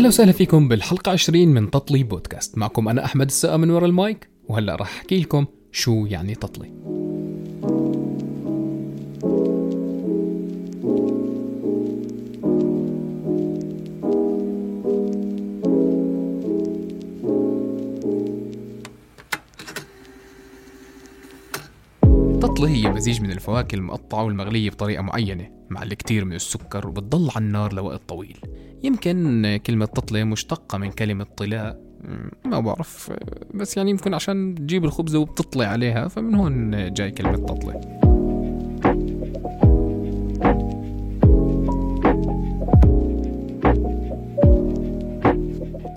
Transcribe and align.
أهلا 0.00 0.08
وسهلا 0.08 0.32
فيكم 0.32 0.68
بالحلقة 0.68 1.12
20 1.12 1.48
من 1.48 1.70
تطلي 1.70 2.02
بودكاست. 2.02 2.58
معكم 2.58 2.88
أنا 2.88 3.04
أحمد 3.04 3.26
السقا 3.26 3.56
من 3.56 3.70
ورا 3.70 3.86
المايك 3.86 4.28
وهلأ 4.48 4.76
راح 4.76 4.96
أحكي 4.96 5.20
لكم 5.20 5.46
شو 5.72 6.06
يعني 6.06 6.34
تطلي. 6.34 6.89
التطلي 22.60 22.86
هي 22.86 22.90
مزيج 22.90 23.22
من 23.22 23.30
الفواكه 23.30 23.76
المقطعة 23.76 24.24
والمغلية 24.24 24.70
بطريقة 24.70 25.02
معينة 25.02 25.50
مع 25.70 25.82
الكثير 25.82 26.24
من 26.24 26.32
السكر 26.32 26.86
وبتضل 26.86 27.30
على 27.36 27.44
النار 27.44 27.72
لوقت 27.72 28.00
طويل. 28.08 28.38
يمكن 28.82 29.60
كلمة 29.66 29.86
تطلي 29.86 30.24
مشتقة 30.24 30.78
من 30.78 30.90
كلمة 30.90 31.26
طلاء 31.36 31.80
ما 32.44 32.60
بعرف 32.60 33.12
بس 33.54 33.76
يعني 33.76 33.90
يمكن 33.90 34.14
عشان 34.14 34.54
تجيب 34.54 34.84
الخبزة 34.84 35.18
وبتطلي 35.18 35.64
عليها 35.64 36.08
فمن 36.08 36.34
هون 36.34 36.92
جاي 36.94 37.10
كلمة 37.10 37.36
تطلي 37.36 37.80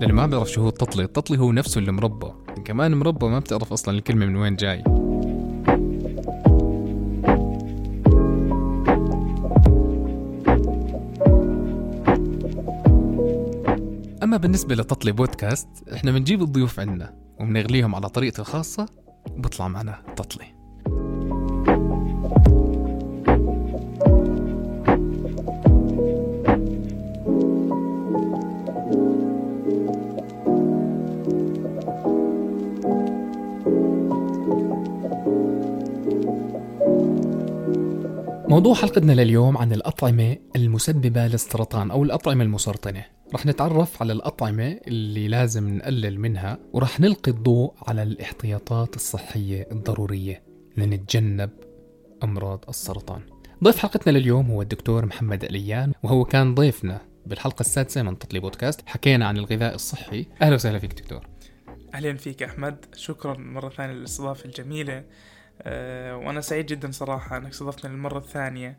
للي 0.02 0.13
ما 0.13 0.27
بيعرف 0.27 0.52
شو 0.52 0.62
هو 0.62 0.70
التطلي 0.70 1.04
التطلي 1.04 1.38
هو 1.38 1.52
نفسه 1.52 1.80
المربى 1.80 2.27
كمان 2.66 2.93
مربى 2.93 3.26
ما 3.26 3.40
بتعرف 3.40 3.73
أصلا 3.73 3.98
الكلمة 3.98 4.26
من 4.26 4.35
وين 4.35 4.55
جاي. 4.55 5.02
أما 14.34 14.41
بالنسبة 14.41 14.76
لتطلي 14.76 15.12
بودكاست 15.12 15.67
إحنا 15.93 16.12
بنجيب 16.12 16.41
الضيوف 16.41 16.79
عنا 16.79 17.13
وبنغليهم 17.39 17.95
على 17.95 18.09
طريقتي 18.09 18.41
الخاصة 18.41 18.85
وبطلع 19.31 19.67
معنا 19.67 20.03
تطلي 20.15 20.45
موضوع 38.54 38.73
حلقتنا 38.73 39.12
لليوم 39.12 39.57
عن 39.57 39.73
الأطعمة 39.73 40.37
المسببة 40.55 41.27
للسرطان 41.27 41.91
أو 41.91 42.04
الأطعمة 42.04 42.43
المسرطنة. 42.43 43.05
رح 43.34 43.46
نتعرف 43.46 44.01
على 44.01 44.13
الأطعمة 44.13 44.79
اللي 44.87 45.27
لازم 45.27 45.77
نقلل 45.77 46.20
منها 46.20 46.59
ورح 46.74 46.99
نلقي 46.99 47.31
الضوء 47.31 47.74
على 47.87 48.04
الاحتياطات 48.04 48.96
الصحية 48.96 49.68
الضرورية 49.71 50.43
لنتجنب 50.77 51.49
أمراض 52.24 52.65
السرطان. 52.70 53.21
ضيف 53.63 53.77
حلقتنا 53.77 54.18
لليوم 54.18 54.51
هو 54.51 54.62
الدكتور 54.62 55.05
محمد 55.05 55.43
أليان 55.43 55.93
وهو 56.04 56.26
كان 56.26 56.55
ضيفنا 56.55 57.01
بالحلقة 57.26 57.62
السادسة 57.62 58.04
من 58.04 58.20
تطلي 58.20 58.40
بودكاست 58.40 58.81
حكينا 58.85 59.27
عن 59.27 59.37
الغذاء 59.37 59.76
الصحي. 59.76 60.26
أهلا 60.41 60.55
وسهلا 60.55 60.79
فيك 60.79 60.93
دكتور. 60.93 61.27
أهلا 61.93 62.18
فيك 62.18 62.43
أحمد. 62.43 62.85
شكرا 62.96 63.37
مرة 63.37 63.70
ثانية 63.70 63.93
للإستضافة 63.93 64.46
الجميلة. 64.46 65.03
وأنا 65.66 66.41
سعيد 66.41 66.66
جدا 66.66 66.91
صراحة 66.91 67.38
أنك 67.38 67.50
استضفتني 67.50 67.91
للمرة 67.91 68.17
الثانية 68.17 68.78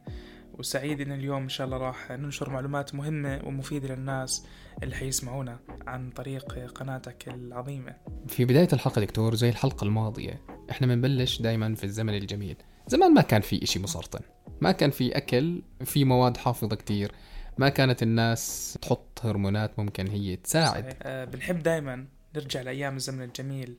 وسعيد 0.58 1.00
إن 1.00 1.12
اليوم 1.12 1.42
إن 1.42 1.48
شاء 1.48 1.66
الله 1.66 1.76
راح 1.76 2.10
ننشر 2.10 2.50
معلومات 2.50 2.94
مهمة 2.94 3.40
ومفيدة 3.44 3.94
للناس 3.94 4.46
اللي 4.82 4.94
حيسمعونا 4.94 5.58
عن 5.86 6.10
طريق 6.10 6.52
قناتك 6.74 7.28
العظيمة. 7.28 7.94
في 8.28 8.44
بداية 8.44 8.68
الحلقة 8.72 9.00
دكتور 9.00 9.34
زي 9.34 9.48
الحلقة 9.48 9.84
الماضية 9.84 10.40
إحنا 10.70 10.86
بنبلش 10.86 11.42
دايما 11.42 11.74
في 11.74 11.84
الزمن 11.84 12.14
الجميل. 12.14 12.56
زمان 12.86 13.14
ما 13.14 13.22
كان 13.22 13.40
في 13.40 13.62
إشي 13.62 13.78
مسرطن 13.78 14.20
ما 14.60 14.72
كان 14.72 14.90
في 14.90 15.16
أكل 15.16 15.62
في 15.84 16.04
مواد 16.04 16.36
حافظة 16.36 16.76
كتير 16.76 17.12
ما 17.58 17.68
كانت 17.68 18.02
الناس 18.02 18.78
تحط 18.82 19.20
هرمونات 19.24 19.78
ممكن 19.78 20.08
هي 20.08 20.36
تساعد. 20.36 20.82
صحيح. 20.82 20.94
أه 21.02 21.24
بنحب 21.24 21.58
دايما 21.58 22.06
نرجع 22.36 22.60
لأيام 22.60 22.96
الزمن 22.96 23.22
الجميل. 23.22 23.76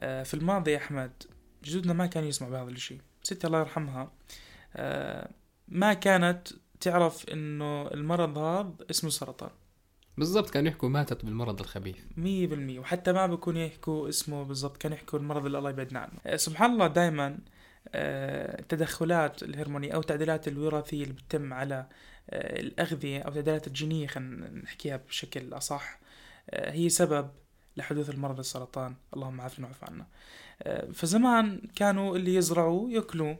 أه 0.00 0.22
في 0.22 0.34
الماضي 0.34 0.70
يا 0.70 0.76
أحمد 0.76 1.12
جدودنا 1.64 1.92
ما 1.92 2.06
كانوا 2.06 2.28
يسمعوا 2.28 2.52
بهذا 2.52 2.70
الشيء. 2.70 3.00
ستي 3.22 3.46
الله 3.46 3.58
يرحمها. 3.60 4.12
أه 4.76 5.30
ما 5.68 5.94
كانت 5.94 6.48
تعرف 6.80 7.28
إنه 7.28 7.88
المرض 7.88 8.38
هذا 8.38 8.74
اسمه 8.90 9.10
سرطان. 9.10 9.50
بالضبط 10.18 10.50
كانوا 10.50 10.68
يحكوا 10.68 10.88
ماتت 10.88 11.24
بالمرض 11.24 11.60
الخبيث. 11.60 11.96
مية 12.16 12.46
بالمية. 12.46 12.78
وحتى 12.78 13.12
ما 13.12 13.26
بيكون 13.26 13.56
يحكوا 13.56 14.08
اسمه 14.08 14.42
بالضبط 14.42 14.76
كانوا 14.76 14.96
يحكوا 14.96 15.18
المرض 15.18 15.46
اللي 15.46 15.58
الله 15.58 15.70
يبعدنا 15.70 16.00
عنه. 16.00 16.12
أه 16.26 16.36
سبحان 16.36 16.70
الله 16.70 16.86
دائما 16.86 17.38
التدخلات 17.94 19.42
الهرمونية 19.42 19.92
أو 19.92 20.00
التعديلات 20.00 20.48
الوراثية 20.48 21.02
اللي 21.02 21.14
بتتم 21.14 21.52
على 21.52 21.86
الأغذية 22.32 23.20
أو 23.20 23.28
التعديلات 23.28 23.66
الجينية 23.66 24.06
خلينا 24.06 24.50
نحكيها 24.50 24.96
بشكل 24.96 25.54
أصح 25.54 25.98
هي 26.52 26.88
سبب 26.88 27.30
لحدوث 27.76 28.10
المرض 28.10 28.38
السرطان. 28.38 28.94
اللهم 29.14 29.40
عافنا 29.40 29.66
وعف 29.66 29.84
عنا 29.84 30.06
فزمان 30.92 31.60
كانوا 31.76 32.16
اللي 32.16 32.34
يزرعوا 32.34 32.90
ياكلوا 32.90 33.34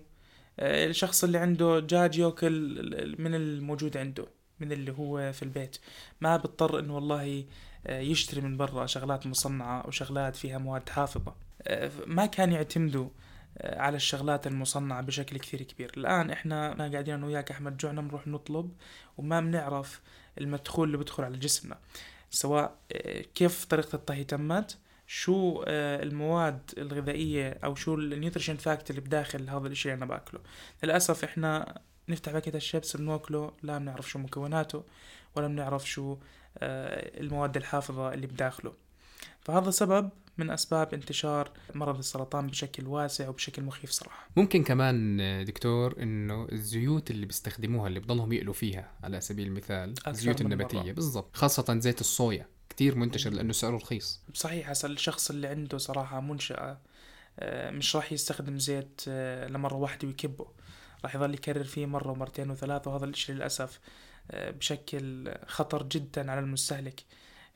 الشخص 0.59 1.25
اللي 1.25 1.39
عنده 1.39 1.81
دجاج 1.81 2.19
يأكل 2.19 3.15
من 3.19 3.35
الموجود 3.35 3.97
عنده 3.97 4.27
من 4.61 4.73
اللي 4.73 4.93
هو 4.93 5.33
في 5.33 5.43
البيت. 5.43 5.77
ما 6.21 6.37
بيضطر 6.37 6.79
إنه 6.79 6.95
والله 6.95 7.45
يشتري 7.89 8.41
من 8.41 8.57
برا 8.57 8.87
شغلات 8.87 9.27
مصنعة 9.27 9.81
أو 9.81 9.91
شغلات 9.91 10.37
فيها 10.37 10.59
مواد 10.59 10.89
حافظة. 10.89 11.35
ما 12.07 12.27
كان 12.27 12.53
يعتمدوا 12.53 13.09
على 13.63 13.97
الشغلات 13.97 14.47
المصنعة 14.47 15.01
بشكل 15.03 15.39
كثير 15.39 15.63
كبير. 15.63 15.93
الآن 15.97 16.31
إحنا 16.31 16.89
قاعدين 16.93 17.15
أنا 17.15 17.27
وياك 17.27 17.51
أحمد 17.51 17.77
جوعنا 17.77 18.01
بنروح 18.01 18.27
نطلب 18.27 18.73
وما 19.19 19.41
بنعرف 19.41 20.01
المدخول 20.39 20.87
اللي 20.87 20.99
بدخل 20.99 21.25
على 21.25 21.39
جسمنا. 21.39 21.79
سواء 22.31 22.75
كيف 23.35 23.65
طريقة 23.65 23.97
الطهي 23.97 24.25
تمت 24.25 24.79
شو 25.07 25.65
المواد 25.67 26.71
الغذائية 26.79 27.59
أو 27.65 27.75
شو 27.75 27.95
ال 27.95 28.01
nutrition 28.01 28.57
fact 28.57 28.91
اللي 28.91 29.01
بداخل 29.01 29.51
هذا 29.51 29.67
الشيء 29.67 29.93
اللي 29.93 30.05
أنا 30.05 30.13
باكله. 30.13 30.41
للأسف 30.83 31.25
إحنا 31.25 31.81
نفتح 32.09 32.33
باكيت 32.33 32.55
الشيبس 32.55 32.97
بناكله 32.97 33.53
لا 33.63 33.79
بنعرف 33.79 34.11
شو 34.11 34.19
مكوناته 34.19 34.85
ولا 35.37 35.47
بنعرف 35.47 35.89
شو 35.89 36.17
المواد 36.63 37.57
الحافظة 37.57 38.15
اللي 38.15 38.27
بداخله. 38.27 38.73
فهذا 39.41 39.71
سبب 39.71 40.11
من 40.39 40.51
أسباب 40.51 40.95
انتشار 40.95 41.51
مرض 41.75 41.99
السرطان 41.99 42.47
بشكل 42.47 42.87
واسع 42.87 43.29
وبشكل 43.29 43.63
مخيف 43.63 43.91
صراحة. 43.91 44.29
ممكن 44.37 44.63
كمان 44.63 45.45
دكتور 45.45 46.03
إنه 46.03 46.49
الزيوت 46.53 47.11
اللي 47.11 47.27
بيستخدموها 47.27 47.89
اللي 47.89 48.01
بضلهم 48.01 48.33
يقلوا 48.33 48.55
فيها 48.55 48.93
على 49.03 49.21
سبيل 49.21 49.47
المثال 49.47 49.95
الزيوت 50.07 50.41
النباتية. 50.41 50.93
بالضبط. 50.93 51.37
خاصة 51.37 51.79
زيت 51.79 52.01
الصويا. 52.01 52.47
كتير 52.77 52.95
منتشر 52.95 53.31
لأنه 53.31 53.53
سعره 53.53 53.77
رخيص. 53.77 54.21
صحيح 54.35 54.71
هسا 54.71 54.89
الشخص 54.89 55.31
اللي 55.31 55.47
عنده 55.47 55.79
صراحة 55.79 56.21
منشأة 56.21 56.79
مش 57.43 57.97
راح 57.97 58.13
يستخدم 58.13 58.59
زيت 58.59 59.09
لمرة 59.49 59.75
واحدة 59.75 60.09
ويكبه. 60.09 60.47
راح 61.05 61.15
يظل 61.15 61.35
يكرر 61.35 61.65
فيه 61.65 61.87
مرة 61.87 62.11
ومرتين 62.11 62.51
وثلاثة 62.51 62.91
وهذا 62.91 63.05
الإشي 63.05 63.33
للأسف 63.33 63.81
بشكل 64.35 65.35
خطر 65.47 65.83
جدا 65.83 66.31
على 66.31 66.41
المستهلك. 66.41 67.01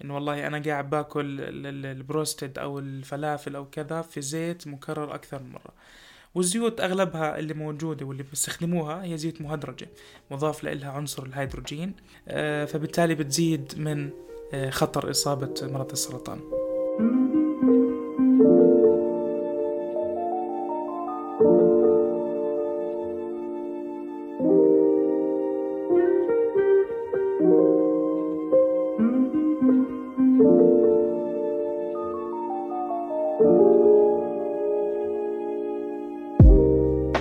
إنه 0.05 0.15
والله 0.15 0.47
أنا 0.47 0.63
قاعد 0.63 0.91
باكل 0.91 1.41
البروستد 1.87 2.59
أو 2.59 2.79
الفلافل 2.79 3.57
أو 3.57 3.71
كذا 3.71 4.03
في 4.03 4.21
زيت 4.21 4.67
مكرر 4.67 5.15
أكثر 5.15 5.43
من 5.43 5.51
مرة. 5.53 5.75
والزيوت 6.35 6.81
أغلبها 6.81 7.39
اللي 7.39 7.55
موجودة 7.55 8.07
واللي 8.07 8.23
بيستخدموها 8.23 9.05
هي 9.05 9.17
زيوت 9.19 9.41
مهدرجة 9.41 9.89
مضاف 10.31 10.65
لها 10.65 10.91
عنصر 10.91 11.23
الهيدروجين 11.23 11.95
فبالتالي 12.67 13.15
بتزيد 13.15 13.79
من 13.79 14.11
خطر 14.71 15.11
إصابة 15.11 15.55
مرض 15.63 15.91
السرطان 15.91 16.41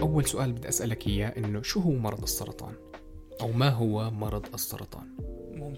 أول 0.02 0.26
سؤال 0.26 0.54
بدي 0.54 0.70
أسألك 0.70 1.08
إياه 1.08 1.28
إنه 1.38 1.62
شو 1.62 1.80
هو 1.80 1.92
مرض 1.92 2.22
السرطان؟ 2.22 2.74
أو 3.42 3.52
ما 3.52 3.70
هو 3.70 4.12
مرض 4.12 4.46
السرطان؟ 4.54 5.29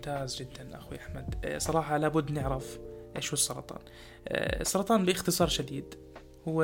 ممتاز 0.02 0.36
جدا 0.42 0.78
أخوي 0.78 0.98
أحمد. 0.98 1.56
صراحة 1.58 1.98
لابد 1.98 2.32
نعرف 2.32 2.80
إيش 3.16 3.28
هو 3.28 3.34
السرطان. 3.34 3.80
السرطان 4.28 5.06
باختصار 5.06 5.48
شديد 5.48 5.96
هو 6.48 6.64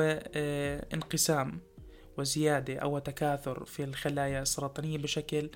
انقسام 0.94 1.60
وزيادة 2.16 2.78
أو 2.78 2.98
تكاثر 2.98 3.64
في 3.64 3.84
الخلايا 3.84 4.42
السرطانية 4.42 4.98
بشكل 4.98 5.50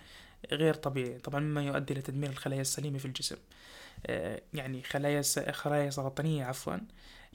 غير 0.53 0.75
طبيعي 0.75 1.19
طبعا 1.19 1.41
مما 1.41 1.63
يؤدي 1.63 1.95
لتدمير 1.95 2.31
الخلايا 2.31 2.61
السليمة 2.61 2.99
في 2.99 3.05
الجسم. 3.05 3.37
آه، 4.07 4.43
يعني 4.55 4.83
خلايا 4.83 5.23
خلايا 5.53 5.91
سرطانية 5.91 6.45
عفوا 6.45 6.77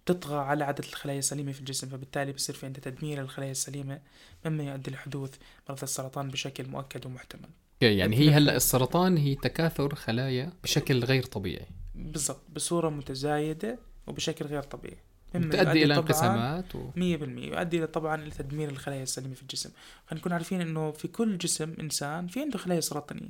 تطغى 0.06 0.38
على 0.38 0.64
عدد 0.64 0.80
الخلايا 0.86 1.20
السليمة 1.20 1.52
في 1.52 1.60
الجسم 1.60 1.90
فبالتالي 1.90 2.32
بصير 2.32 2.56
في 2.56 2.66
عندها 2.66 2.82
تدمير 2.82 3.22
للخلايا 3.22 3.52
السليمة 3.52 4.02
مما 4.46 4.64
يؤدي 4.64 4.92
لحدوث 4.92 5.36
مرض 5.70 5.84
السرطان 5.84 6.30
بشكل 6.30 6.68
مؤكد 6.68 7.06
ومحتمل. 7.06 7.50
يعني 7.81 8.15
هي 8.15 8.29
هلا 8.29 8.56
السرطان 8.56 9.18
هي 9.18 9.35
تكاثر 9.35 9.95
خلايا 9.95 10.53
بشكل 10.63 11.03
غير 11.03 11.24
طبيعي. 11.24 11.68
بالضبط 11.95 12.41
بصورة 12.56 12.89
متزايدة 12.89 13.79
وبشكل 14.07 14.45
غير 14.45 14.63
طبيعي. 14.63 14.97
تؤدي 15.33 15.83
إلى 15.83 15.95
انقسامات 15.95 16.75
و... 16.75 16.91
100% 16.91 16.97
يؤدي 17.00 17.88
طبعا 17.88 18.15
إلى 18.15 18.31
تدمير 18.31 18.69
الخلايا 18.69 19.03
السليمة 19.03 19.33
في 19.33 19.41
الجسم. 19.41 19.69
خلينا 20.07 20.21
نكون 20.21 20.33
عارفين 20.33 20.62
إنه 20.62 20.91
في 20.91 21.07
كل 21.07 21.38
جسم 21.38 21.74
إنسان 21.79 22.27
في 22.27 22.41
عنده 22.41 22.57
خلايا 22.57 22.81
سرطانية. 22.81 23.29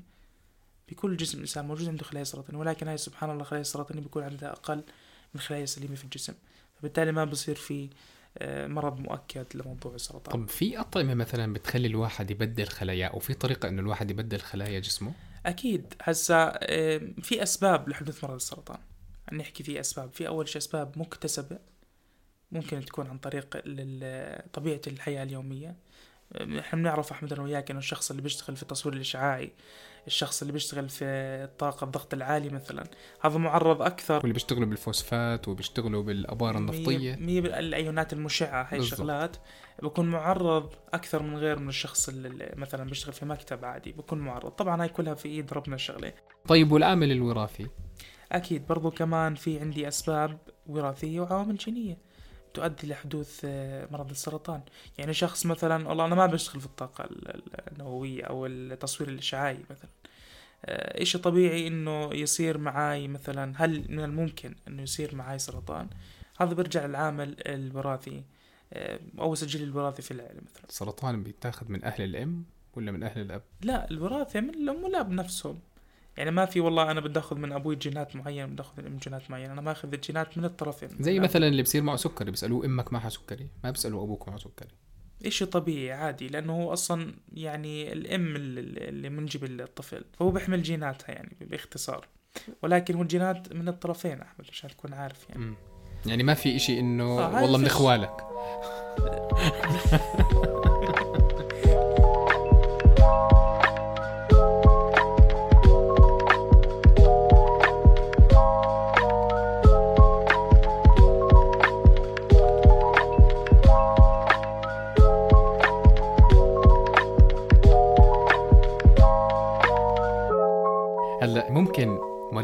في 0.88 0.96
كل 0.96 1.18
جسم 1.18 1.40
إنسان 1.40 1.68
موجود 1.68 1.88
عنده 1.88 2.04
خلايا 2.04 2.24
سرطانية 2.24 2.60
ولكن 2.60 2.88
هاي 2.88 2.98
سبحان 2.98 3.30
الله 3.30 3.42
الخلايا 3.42 3.62
السرطانيه 3.62 4.02
بيكون 4.02 4.24
عددها 4.24 4.52
أقل 4.52 4.76
من 4.76 4.84
الخلايا 5.36 5.64
السليمه 5.64 5.96
في 5.96 6.04
الجسم. 6.04 6.34
فبالتالي 6.80 7.12
ما 7.12 7.26
بصير 7.26 7.56
في 7.56 7.90
مرض 8.42 9.00
مؤكد 9.00 9.46
لموضوع 9.56 9.96
السرطان 9.96 10.42
طب 10.42 10.50
في 10.50 10.80
أطعمة 10.80 11.14
مثلا 11.14 11.54
بتخلي 11.54 11.88
الواحد 11.88 12.32
يبدل 12.32 12.68
خلايا 12.68 13.08
أو 13.08 13.20
في 13.20 13.34
طريقة 13.34 13.70
إنه 13.70 13.82
الواحد 13.82 14.12
يبدل 14.12 14.40
خلايا 14.40 14.80
جسمه؟ 14.80 15.14
أكيد. 15.46 15.94
هسا 16.02 16.60
آه، 16.62 17.02
في 17.22 17.44
أسباب 17.44 17.90
لحدوث 17.90 18.24
مرض 18.24 18.36
السرطان. 18.36 18.80
نحكي 19.34 19.64
في 19.64 19.80
أسباب. 19.80 20.14
في 20.14 20.28
أول 20.28 20.48
شيء 20.48 20.58
أسباب 20.58 21.00
مكتسبة 21.00 21.60
ممكن 22.52 22.86
تكون 22.86 23.08
عن 23.08 23.18
طريق 24.54 24.88
الحياة 24.88 25.24
اليومية. 25.24 25.76
آه، 26.34 26.60
إحنا 26.60 26.80
بنعرف 26.80 27.12
أحمد 27.12 27.34
أنا 27.34 27.42
وياك 27.42 27.72
إنه 27.72 27.80
الشخص 27.80 28.10
اللي 28.10 28.22
بيشتغل 28.22 28.56
في 28.56 28.64
التصوير 28.64 28.96
الإشعاعي 28.96 29.52
الشخص 30.08 30.42
اللي 30.42 30.54
بيشتغل 30.54 30.90
في 30.90 31.06
الطاقة 31.44 31.84
الضغط 31.86 32.14
العالي 32.14 32.50
مثلا. 32.50 32.84
هذا 33.22 33.38
معرض 33.38 33.82
أكثر. 33.82 34.18
واللي 34.18 34.34
بيشتغلوا 34.34 34.66
بالفوسفات 34.66 35.48
وبيشتغلوا 35.48 36.04
بالأبار 36.04 36.58
النفطية. 36.58 36.98
مية 36.98 37.16
مية 37.16 37.42
بالايونات 37.42 38.14
المشعة 38.14 38.68
هاي. 38.72 38.80
الشغلات. 38.80 39.38
بكون 39.84 40.06
معرض 40.08 40.74
أكثر 40.94 41.24
من 41.24 41.38
غير 41.38 41.60
من 41.60 41.70
الشخص 41.70 42.10
اللي 42.10 42.54
مثلا 42.56 42.84
بيشتغل 42.84 43.14
في 43.14 43.26
مكتب 43.26 43.66
عادي. 43.66 43.92
بكون 43.92 44.20
معرض. 44.20 44.52
طبعا 44.52 44.82
هاي 44.82 44.90
كلها 44.90 45.14
في 45.14 45.30
إيد 45.30 45.54
ربنا 45.54 45.76
الشغله 45.76 46.14
طيب 46.48 46.72
والعامل 46.72 47.12
الوراثي؟ 47.12 47.68
أكيد. 48.32 48.68
برضو 48.68 48.92
كمان 48.92 49.36
في 49.36 49.60
عندي 49.60 49.88
أسباب 49.88 50.38
وراثية 50.68 51.20
وعوامل 51.20 51.58
جينية 51.58 51.98
تؤدي 52.54 52.88
لحدوث 52.88 53.42
آه، 53.46 53.88
مرض 53.92 54.10
السرطان. 54.10 54.62
يعني 54.98 55.14
شخص 55.14 55.46
مثلا 55.46 55.88
والله 55.88 56.06
أنا 56.06 56.16
ما 56.16 56.26
بشتغل 56.26 56.60
في 56.60 56.66
الطاقة 56.66 57.04
ال- 57.04 57.28
ال- 57.36 57.72
النووية 57.72 58.24
أو 58.24 58.46
التصوير 58.46 59.10
الإشعاعي 59.10 59.60
مثلا. 59.70 59.90
إشي 60.66 61.18
طبيعي 61.18 61.68
إنه 61.68 62.14
يصير 62.14 62.58
معاي 62.58 63.08
مثلا؟ 63.08 63.54
هل 63.56 63.86
من 63.90 64.04
الممكن 64.04 64.56
إنه 64.68 64.82
يصير 64.82 65.16
معاي 65.16 65.40
سرطان؟ 65.40 65.90
هذا 66.40 66.54
بيرجع 66.54 66.86
للعامل 66.86 67.36
الوراثي 67.46 68.24
آه، 68.74 69.00
أو 69.20 69.34
السجل 69.34 69.64
الوراثي 69.64 70.02
في 70.02 70.12
العائلة 70.12 70.42
مثلا. 70.42 70.64
السرطان 70.70 71.24
بيتاخذ 71.24 71.72
من 71.72 71.84
أهل 71.84 72.04
الأم 72.04 72.44
ولا 72.76 72.92
من 72.92 73.04
أهل 73.04 73.22
الأب؟ 73.22 73.42
لا 73.62 73.92
الوراثة 73.92 74.42
من 74.42 74.50
الأم 74.50 74.84
والأب 74.84 75.12
نفسهم 75.12 75.60
يعني 76.18 76.32
ما 76.32 76.46
في 76.46 76.60
والله 76.60 76.92
أنا 76.92 77.00
بدي 77.00 77.20
أخذ 77.20 77.36
من 77.38 77.52
أبوي 77.52 77.76
جينات 77.76 78.16
معينة 78.16 78.46
بدي 78.46 78.62
أخذ 78.62 78.82
من 78.82 78.98
جينات 78.98 79.32
معينة. 79.32 79.54
أنا 79.54 79.62
ماخذ 79.62 79.94
الجينات 79.94 80.38
من 80.38 80.46
الطرفين. 80.46 80.90
زي 81.00 81.20
مثلا 81.20 81.48
اللي 81.48 81.64
بصير 81.64 81.82
معه 81.84 81.96
سكري 81.96 82.32
بيسألوه 82.32 82.66
إمك 82.66 82.94
معها 82.94 83.10
سكري 83.10 83.48
ما 83.64 83.72
بيسالوا 83.72 84.04
أبوك 84.04 84.28
معه 84.28 84.38
سكري 84.38 84.70
إشي 85.26 85.46
طبيعي 85.46 85.92
عادي 85.92 86.28
لأنه 86.28 86.54
هو 86.54 86.74
أصلا 86.74 87.14
يعني 87.34 87.94
الأم 87.94 88.36
اللي 88.36 89.10
منجب 89.10 89.44
الطفل 89.44 90.06
فهو 90.20 90.32
بيحمل 90.32 90.64
جيناتها 90.64 91.12
يعني 91.12 91.38
باختصار 91.42 92.08
ولكن 92.62 92.96
هو 92.96 93.02
الجينات 93.02 93.54
من 93.54 93.68
الطرفين 93.68 94.22
أحمد 94.22 94.46
عشان 94.50 94.70
تكون 94.70 94.94
عارف 94.94 95.30
يعني. 95.30 95.54
يعني 96.06 96.24
ما 96.24 96.34
في 96.34 96.56
إشي 96.56 96.80
إنه 96.80 97.04
آه، 97.04 97.42
والله 97.42 97.58
من 97.58 97.68
فيش. 97.68 98.18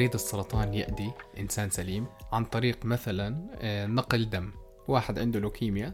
مريض 0.03 0.13
السرطان 0.13 0.73
يأذي 0.73 1.13
إنسان 1.39 1.69
سليم 1.69 2.07
عن 2.31 2.45
طريق 2.45 2.85
مثلا 2.85 3.47
آه، 3.55 3.85
نقل 3.85 4.29
دم. 4.29 4.51
واحد 4.87 5.19
عنده 5.19 5.39
لوكيميا 5.39 5.93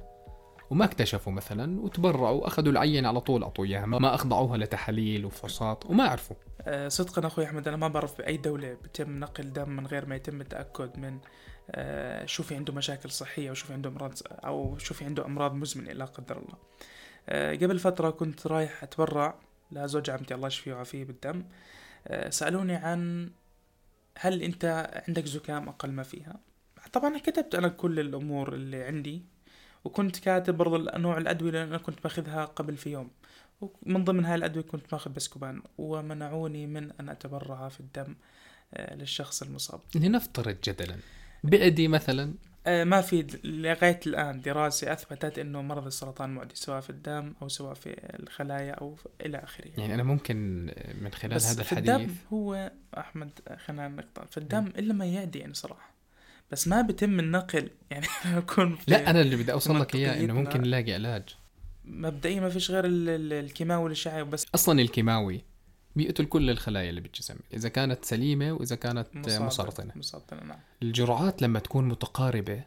وما 0.69 0.85
اكتشفوا 0.85 1.33
مثلا 1.33 1.81
وتبرعوا 1.81 2.41
واخذوا 2.41 2.71
العينة 2.71 3.07
على 3.07 3.21
طول 3.21 3.44
اعطوا 3.44 3.65
اياها 3.65 3.85
ما 3.85 4.15
أخضعوها 4.15 4.57
لتحاليل 4.57 5.25
وفحوصات 5.25 5.85
وما 5.85 6.03
عرفوا. 6.03 6.35
آه، 6.61 6.88
صدقا 6.88 7.27
أخوي 7.27 7.45
أحمد 7.45 7.67
أنا 7.67 7.77
ما 7.77 7.88
بعرف 7.88 8.17
بأي 8.17 8.38
دولة 8.38 8.73
بتم 8.73 9.19
نقل 9.19 9.53
دم 9.53 9.69
من 9.69 9.88
غير 9.88 10.06
ما 10.06 10.15
يتم 10.15 10.41
التأكد 10.41 11.00
من 11.00 11.19
آه، 11.71 12.25
شو 12.25 12.44
في 12.44 12.56
عنده 12.56 12.73
مشاكل 12.73 13.11
صحية 13.11 13.51
وشو 13.51 13.67
في 13.67 13.73
عنده 13.73 13.89
أمراض 13.89 14.13
أو 14.31 14.77
شو 14.77 14.94
في 14.94 15.06
عنده 15.06 15.25
أمراض 15.25 15.53
مزمنة 15.53 15.91
لا 15.91 16.06
قدر 16.06 16.38
الله. 16.38 16.57
قبل 17.56 17.79
فترة 17.79 18.09
كنت 18.09 18.47
رايح 18.47 18.83
أتبرع 18.83 19.35
لزوج 19.71 20.09
عمتي 20.09 20.35
الله 20.35 20.47
يشفيه 20.47 20.71
ويعافيه 20.71 21.06
بالدم. 21.06 21.44
سألوني 22.29 22.75
عن 22.75 23.29
هل 24.21 24.44
أنت 24.44 24.92
عندك 25.07 25.25
زكام 25.25 25.69
أقل 25.69 25.92
ما 25.92 26.04
فيها؟ 26.04 26.39
طبعا 26.94 27.18
كتبت 27.18 27.56
أنا 27.56 27.68
كل 27.68 28.00
الأمور 28.00 28.54
اللي 28.54 28.83
عندي 28.83 29.24
وكنت 29.83 30.19
كاتب 30.19 30.57
برضو 30.57 30.77
نوع 30.98 31.18
الأدوية 31.18 31.50
اللي 31.50 31.63
أنا 31.63 31.77
كنت 31.77 32.04
باخذها 32.04 32.45
قبل 32.45 32.77
في 32.77 32.89
يوم. 32.89 33.12
ومن 33.62 34.04
ضمن 34.04 34.25
هاي 34.25 34.36
الأدوية 34.36 34.63
كنت 34.63 34.86
ماخذ 34.92 35.12
بسكوبان 35.12 35.62
ومنعوني 35.77 36.68
من 36.68 36.92
أن 37.00 37.10
أتبرع 37.10 37.69
في 37.69 37.80
الدم 37.80 38.16
آه، 38.74 38.95
للشخص 38.95 39.42
المصاب. 39.42 39.81
لنفترض 39.95 40.57
جدلا 40.63 40.95
بأدي 41.44 41.88
مثلا 41.88 42.33
ما 42.67 43.01
في 43.01 43.25
لغاية 43.44 44.00
الآن 44.07 44.41
دراسة 44.41 44.94
أثبتت 44.94 45.39
أنه 45.39 45.61
مرض 45.61 45.85
السرطان 45.85 46.29
معدي 46.29 46.56
سواء 46.56 46.79
في 46.81 46.89
الدم 46.89 47.33
أو 47.41 47.47
سواء 47.47 47.73
في 47.73 47.95
الخلايا 48.19 48.71
أو 48.71 48.95
في- 48.95 49.09
إلى 49.25 49.38
آخره. 49.38 49.67
يعني 49.77 49.94
أنا 49.94 50.03
ممكن 50.03 50.65
من 51.01 51.11
خلال 51.11 51.35
بس 51.35 51.45
هذا 51.45 51.63
في 51.63 51.71
الحديث 51.71 51.89
الدم 51.95 52.13
هو 52.33 52.71
أحمد 52.97 53.30
آه، 53.47 53.56
خلينا 53.56 53.87
نقطع. 53.87 54.25
في 54.25 54.37
الدم 54.37 54.66
إلا 54.78 54.94
ما 54.94 55.06
يعدي 55.06 55.39
يعني 55.39 55.54
صراحة. 55.54 55.89
بس 56.51 56.68
ما 56.68 56.81
بتم 56.81 57.19
النقل 57.19 57.69
يعني 57.92 58.07
أكون 58.37 58.75
في 58.75 58.92
لا 58.92 59.09
أنا 59.09 59.21
اللي 59.21 59.35
بدي 59.35 59.51
أوصل 59.51 59.80
لك 59.81 59.95
إياه 59.95 60.13
إنه 60.23 60.33
منطقيتنا- 60.33 60.35
ممكن 60.35 60.61
نلاقي 60.61 60.94
علاج. 60.94 61.23
مبدئيا 61.85 62.39
ما 62.42 62.49
فيش 62.49 62.71
غير 62.71 62.85
ال- 62.85 63.09
ال- 63.09 63.33
الكيماوي 63.33 63.83
والإشعاعي 63.83 64.23
بس. 64.23 64.45
أصلا 64.56 64.81
الكيماوي. 64.81 65.42
بيقتل 65.96 66.26
كل 66.26 66.50
الخلايا 66.50 66.90
اللي 66.90 67.02
بالجسم 67.02 67.36
إذا 67.54 67.69
كانت 67.69 68.06
سليمة 68.06 68.52
وإذا 68.52 68.76
كانت 68.76 69.08
مصابة- 69.16 69.42
مسرطنة. 69.42 69.92
مسرطنة 69.96 70.44
نعم. 70.44 70.60
الجرعات 70.84 71.42
لما 71.42 71.60
تكون 71.60 71.88
متقاربة 71.88 72.64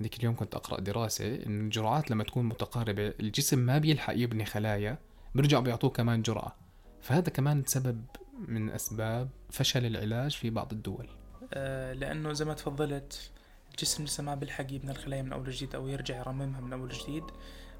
هذيك 0.00 0.18
اليوم 0.18 0.36
كنت 0.36 0.54
أقرأ 0.54 0.80
دراسة 0.80 1.26
انه 1.34 1.64
الجرعات 1.64 2.10
لما 2.10 2.24
تكون 2.24 2.44
متقاربة 2.44 3.08
الجسم 3.20 3.58
ما 3.58 3.78
بيلحق 3.78 4.12
يبني 4.16 4.44
خلايا 4.44 4.98
بيرجعوا 5.34 5.62
بيعطوه 5.62 5.90
كمان 5.90 6.22
جرعة. 6.22 6.56
فهذا 7.02 7.28
كمان 7.30 7.62
سبب 7.66 8.04
من 8.48 8.70
أسباب 8.70 9.28
فشل 9.50 9.86
العلاج 9.86 10.30
في 10.32 10.50
بعض 10.50 10.72
الدول. 10.72 11.08
آه، 11.54 11.92
لأنه 11.92 12.32
زي 12.32 12.44
ما 12.44 12.54
تفضلت 12.54 13.30
الجسم 13.70 14.04
لسه 14.04 14.22
ما 14.22 14.34
بيلحق 14.34 14.72
يبني 14.72 14.90
الخلايا 14.90 15.22
من 15.22 15.32
أول 15.32 15.48
وجديد 15.48 15.74
أو 15.74 15.88
يرجع 15.88 16.18
يرممها 16.18 16.60
من 16.60 16.72
أول 16.72 16.82
وجديد 16.82 17.24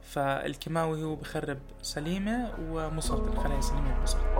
فالكيماوي 0.04 1.02
هو 1.04 1.14
بخرب 1.14 1.58
سليمة 1.82 2.50
ومسرطن 2.70 3.32
الخلايا 3.32 3.60
سليمة 3.60 3.98
ومسرطن 4.00 4.34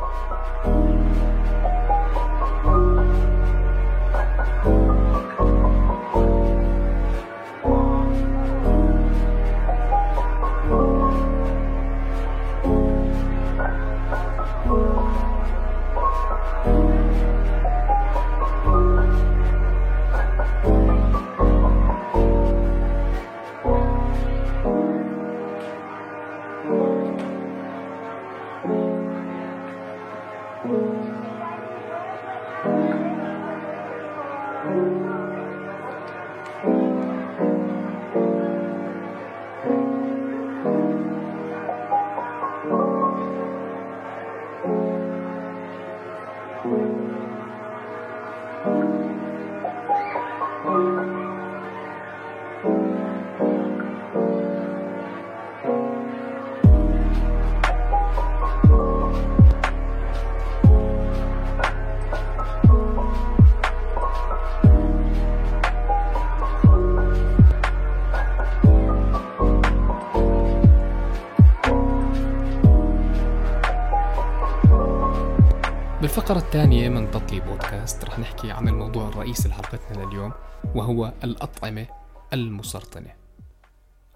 الثانية 76.55 76.89
من 76.89 77.11
تطلي 77.11 77.41
بودكاست 77.41 78.05
رح 78.05 78.19
نحكي 78.19 78.51
عن 78.51 78.69
الموضوع 78.69 79.09
الرئيسي 79.09 79.49
لحلقتنا 79.49 80.05
لليوم 80.05 80.33
وهو 80.75 81.13
الأطعمة 81.25 81.87
المسرطنة. 82.33 83.15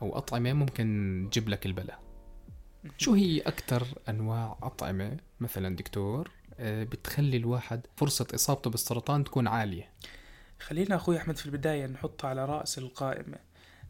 أو 0.03 0.19
أطعمة 0.19 0.53
ممكن 0.53 1.29
تجيب 1.31 1.49
لك 1.49 1.67
البلاء 1.67 2.01
شو 2.99 3.15
هي 3.15 3.41
أكثر 3.41 3.87
أنواع 4.09 4.59
أطعمة؟ 4.63 5.17
مثلا 5.41 5.77
دكتور 5.77 6.31
آه، 6.59 6.85
بتخلي 6.85 7.37
الواحد 7.37 7.87
فرصة 7.97 8.27
إصابته 8.35 8.71
بالسرطان 8.71 9.25
تكون 9.25 9.49
عالية. 9.49 9.91
خلينا 10.61 10.97
أخوي 10.97 11.17
أحمد 11.17 11.37
في 11.37 11.47
البداية 11.47 11.87
نحطها 11.87 12.31
على 12.31 12.45
رأس 12.45 12.79
القائمة. 12.79 13.39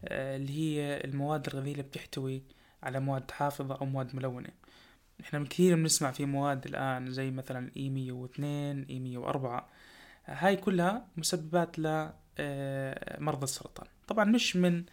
آه، 0.04 0.36
اللي 0.36 0.52
هي 0.52 1.00
المواد 1.04 1.46
الغذائية 1.46 1.72
اللي 1.72 1.82
بتحتوي 1.82 2.42
على 2.82 3.00
مواد 3.00 3.30
حافظة 3.30 3.74
أو 3.74 3.86
مواد 3.86 4.16
ملونة. 4.16 4.50
إحنا 5.20 5.44
كثير 5.44 5.76
بنسمع 5.76 6.10
في 6.10 6.26
مواد 6.26 6.66
الآن 6.66 7.10
زي 7.10 7.30
مثلا 7.30 7.70
اي 7.76 7.90
102 7.90 8.86
اي 8.90 9.00
104 9.00 9.68
هاي 10.26 10.56
كلها 10.56 11.06
مسببات 11.16 11.78
لمرضى 11.78 13.44
السرطان. 13.44 13.86
طبعا 14.08 14.24
مش 14.24 14.56
من 14.56 14.84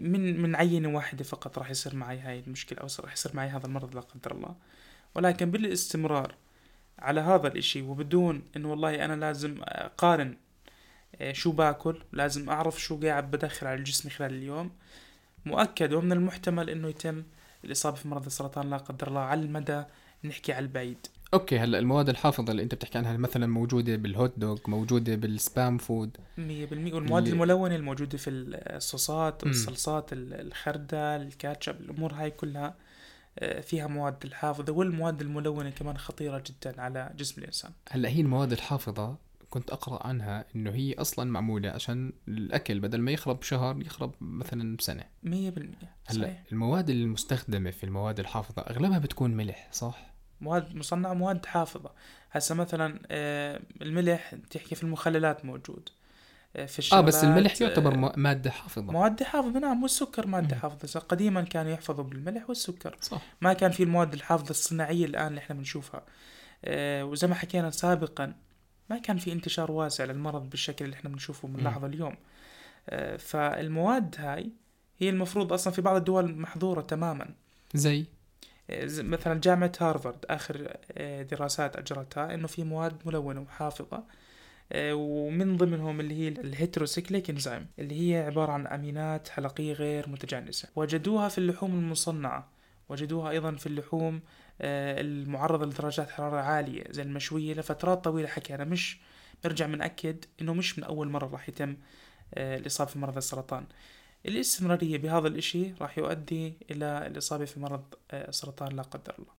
من 0.00 0.42
من 0.42 0.56
عينة 0.56 0.88
واحدة 0.88 1.24
فقط 1.24 1.58
راح 1.58 1.70
يصير 1.70 1.96
معي 1.96 2.18
هاي 2.18 2.40
المشكلة 2.40 2.78
أو 2.78 2.86
راح 3.00 3.12
يصير 3.12 3.36
معي 3.36 3.48
هذا 3.48 3.66
المرض 3.66 3.94
لا 3.94 4.00
قدر 4.00 4.32
الله. 4.32 4.56
ولكن 5.14 5.50
بالاستمرار 5.50 6.34
على 6.98 7.20
هذا 7.20 7.48
الإشي 7.48 7.82
وبدون 7.82 8.42
انه 8.56 8.70
والله 8.70 9.04
أنا 9.04 9.12
لازم 9.12 9.56
أقارن 9.62 10.36
آه، 11.20 11.32
شو 11.32 11.52
باكل 11.52 12.02
لازم 12.12 12.50
أعرف 12.50 12.80
شو 12.80 13.00
قاعد 13.00 13.30
بدخل 13.30 13.66
على 13.66 13.78
الجسم 13.78 14.08
خلال 14.08 14.34
اليوم 14.34 14.70
مؤكد 15.44 15.92
ومن 15.92 16.12
المحتمل 16.12 16.70
إنه 16.70 16.88
يتم 16.88 17.24
الاصابة 17.64 17.96
في 17.96 18.08
مرض 18.08 18.26
السرطان 18.26 18.70
لا 18.70 18.76
قدر 18.76 19.08
الله 19.08 19.20
على 19.20 19.40
المدى 19.40 19.82
نحكي 20.24 20.52
على 20.52 20.62
البعيد. 20.62 21.06
okay 21.34 21.58
هلا 21.58 21.78
المواد 21.78 22.08
الحافظة 22.08 22.50
اللي 22.50 22.62
أنت 22.62 22.74
بتحكي 22.74 22.98
عنها 22.98 23.16
مثلا 23.16 23.46
موجودة 23.46 23.96
بال 23.96 24.10
hot 24.10 24.32
dog 24.36 24.58
موجودة 24.68 25.14
بال 25.14 25.35
spam 25.35 25.78
food 25.78 26.16
100% 26.16 26.40
والمواد 26.40 27.22
اللي... 27.22 27.34
الملونة 27.34 27.76
الموجوده 27.76 28.18
في 28.18 28.30
الصوصات 28.30 29.46
الصلصات 29.46 30.10
الخردل 30.12 30.96
الكاتشب 30.96 31.80
الأمور 31.80 32.12
هاي 32.12 32.30
كلها 32.30 32.74
آه، 33.38 33.60
فيها 33.60 33.86
مواد 33.86 34.24
الحافظة 34.24 34.72
والمواد 34.72 35.20
الملونة 35.20 35.70
كمان 35.70 35.98
خطيرة 35.98 36.42
جدا 36.46 36.80
على 36.80 37.12
جسم 37.16 37.40
الإنسان. 37.40 37.70
هلا 37.90 38.08
هي 38.08 38.20
المواد 38.20 38.52
الحافظة 38.52 39.16
كنت 39.50 39.70
أقرأ 39.70 40.06
عنها 40.06 40.44
إنه 40.56 40.70
هي 40.70 40.94
أصلا 40.94 41.30
معمولة 41.30 41.70
عشان 41.70 42.12
الأكل 42.28 42.80
بدل 42.80 43.00
ما 43.00 43.10
يخرب 43.10 43.42
شهر 43.42 43.82
يخرب 43.82 44.14
مثلا 44.20 44.76
بسنه 44.76 45.04
100% 45.24 45.28
هلأ 46.06 46.36
المواد 46.52 46.90
المستخدمة 46.90 47.70
في 47.70 47.84
المواد 47.84 48.20
الحافظة 48.20 48.62
أغلبها 48.62 48.98
بتكون 48.98 49.30
ملح 49.30 49.68
صح؟ 49.72 50.08
مواد 50.40 50.74
مصنعة 50.74 51.14
مواد 51.14 51.46
حافظة. 51.46 51.90
هسه 52.30 52.54
مثلا 52.54 52.98
آه، 53.10 53.60
الملح 53.82 54.34
تحكي 54.50 54.74
في 54.74 54.82
المخللات 54.82 55.44
موجود. 55.44 55.88
آه، 56.56 56.66
في 56.66 56.94
آه 56.94 57.00
بس 57.00 57.24
الملح 57.24 57.60
يعتبر 57.60 57.94
آه، 57.94 58.12
مادة 58.16 58.50
حافظة. 58.50 58.92
مواد 58.92 59.22
حافظة 59.22 59.58
نعم 59.58 59.82
والسكر 59.82 60.26
مادة 60.26 60.56
مم. 60.56 60.62
حافظة. 60.62 61.00
قديما 61.00 61.42
كانوا 61.42 61.72
يحفظوا 61.72 62.04
بالملح 62.04 62.48
والسكر. 62.48 62.96
صح. 63.00 63.22
ما 63.40 63.52
كان 63.52 63.70
في 63.70 63.82
المواد 63.82 64.14
الحافظة 64.14 64.50
الصناعية 64.50 65.06
الآن 65.06 65.26
اللي 65.26 65.38
إحنا 65.38 65.56
بنشوفها. 65.56 66.02
وزي 67.02 67.26
ما 67.26 67.34
حكينا 67.34 67.70
سابقا 67.70 68.34
ما 68.90 68.98
كان 68.98 69.18
في 69.18 69.32
انتشار 69.32 69.72
واسع 69.72 70.04
للمرض 70.04 70.50
بالشكل 70.50 70.84
اللي 70.84 70.96
إحنا 70.96 71.10
بنشوفه 71.10 71.48
بنلاحظه 71.48 71.86
اليوم. 71.86 72.16
فالمواد 73.18 74.14
هاي 74.18 74.50
هي 74.98 75.08
المفروض 75.08 75.52
أصلا 75.52 75.72
في 75.72 75.82
بعض 75.82 75.96
الدول 75.96 76.34
محظورة 76.38 76.80
تماما. 76.80 77.34
زي؟ 77.74 78.04
مثلا 78.98 79.40
جامعة 79.40 79.72
هارفارد 79.80 80.24
آخر 80.30 80.76
آه، 80.92 81.22
دراسات 81.22 81.76
أجرتها 81.76 82.34
إنه 82.34 82.46
في 82.46 82.64
مواد 82.64 82.96
ملونة 83.06 83.40
وحافظة 83.40 84.04
آه، 84.72 84.94
ومن 84.94 85.56
ضمنهم 85.56 86.00
اللي 86.00 86.14
هي 86.14 86.28
الهيتروسيكليك 86.28 87.30
إنزيم 87.30 87.66
اللي 87.78 88.12
هي 88.12 88.22
عبارة 88.22 88.52
عن 88.52 88.66
أمينات 88.66 89.28
حلقية 89.28 89.72
غير 89.72 90.08
متجانسة. 90.08 90.68
وجدوها 90.76 91.28
في 91.28 91.38
اللحوم 91.38 91.70
المصنعة. 91.70 92.48
وجدوها 92.88 93.30
أيضا 93.30 93.52
في 93.52 93.66
اللحوم 93.66 94.14
آه، 94.14 94.20
المعرضة 94.60 95.66
لدرجات 95.66 96.10
حرارة 96.10 96.40
عالية 96.40 96.84
زي 96.90 97.02
المشوية 97.02 97.54
لفترات 97.54 98.04
طويلة 98.04 98.28
حكينا 98.28 98.64
مش 98.64 99.00
نرجع 99.44 99.66
بنأكد 99.66 100.24
إنه 100.40 100.54
مش 100.54 100.78
من 100.78 100.84
أول 100.84 101.08
مرة 101.08 101.26
راح 101.26 101.48
يتم 101.48 101.76
الإصابة 102.36 102.90
في 102.90 102.98
مرض 102.98 103.16
السرطان. 103.16 103.66
الاستمرارية 104.26 104.98
بهذا 104.98 105.28
الإشي 105.28 105.72
راح 105.80 105.98
يؤدي 105.98 106.54
إلى 106.70 107.06
الإصابة 107.06 107.44
في 107.44 107.60
مرض 107.60 107.94
السرطان 108.12 108.72
آه، 108.72 108.74
لا 108.74 108.82
قدر 108.82 109.14
الله. 109.18 109.32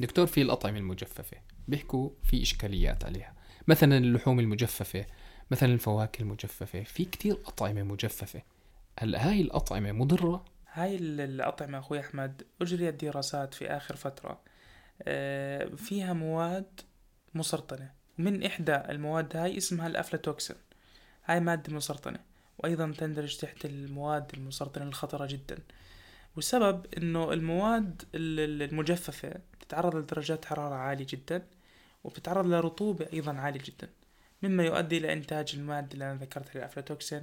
دكتور 0.00 0.26
في 0.26 0.42
الأطعمة 0.42 0.78
المجففة 0.78 1.36
بيحكوا 1.68 2.10
في 2.22 2.42
إشكاليات 2.42 3.04
عليها. 3.04 3.34
مثلا 3.68 3.98
اللحوم 3.98 4.40
المجففة 4.40 5.06
مثلا 5.50 5.72
الفواكه 5.72 6.22
المجففة 6.22 6.82
في 6.82 7.04
كتير 7.04 7.32
أطعمة 7.46 7.82
مجففة. 7.82 8.42
هل 8.98 9.14
هاي 9.16 9.40
الأطعمة 9.40 9.92
مضرة؟ 9.92 10.44
هاي 10.74 10.96
الأطعمة 10.96 11.78
أخوي 11.78 12.00
أحمد 12.00 12.42
أجريت 12.62 13.04
دراسات 13.04 13.54
في 13.54 13.66
آخر 13.66 13.96
فترة. 13.96 14.40
آه، 15.02 15.64
فيها 15.64 16.12
مواد 16.12 16.80
مسرطنة. 17.34 17.92
من 18.18 18.44
إحدى 18.44 18.76
المواد 18.76 19.36
هاي 19.36 19.56
اسمها 19.56 19.86
الأفلاتوكسين. 19.86 20.56
هاي 21.24 21.40
مادة 21.40 21.74
مسرطنة 21.74 22.18
وأيضا 22.58 22.92
تندرج 22.98 23.36
تحت 23.36 23.64
المواد 23.64 24.30
المسرطنة 24.34 24.84
الخطرة 24.84 25.26
جدا. 25.26 25.58
والسبب 26.36 26.86
أنه 26.98 27.32
المواد 27.32 28.02
المجففة 28.14 29.34
تتعرض 29.60 29.96
لدرجات 29.96 30.44
حرارة 30.44 30.74
عالية 30.74 31.06
جدا 31.08 31.46
وبتتعرض 32.04 32.46
لرطوبة 32.46 33.06
أيضا 33.12 33.32
عالية 33.32 33.60
جدا. 33.64 33.88
مما 34.42 34.64
يؤدي 34.64 34.98
إلى 34.98 35.12
إنتاج 35.12 35.52
المادة 35.54 35.94
اللي 35.94 36.10
أنا 36.10 36.20
ذكرتها 36.20 36.58
الأفلاتوكسين. 36.58 37.22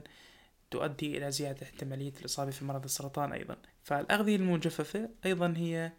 تؤدي 0.72 1.18
إلى 1.18 1.32
زيادة 1.32 1.64
احتمالية 1.64 2.14
الإصابة 2.20 2.52
في 2.52 2.66
مرض 2.66 2.84
السرطان 2.84 3.34
أيضا. 3.34 3.58
فالأغذية 3.84 4.36
المجففة 4.36 5.10
أيضا 5.26 5.54
هي 5.58 5.92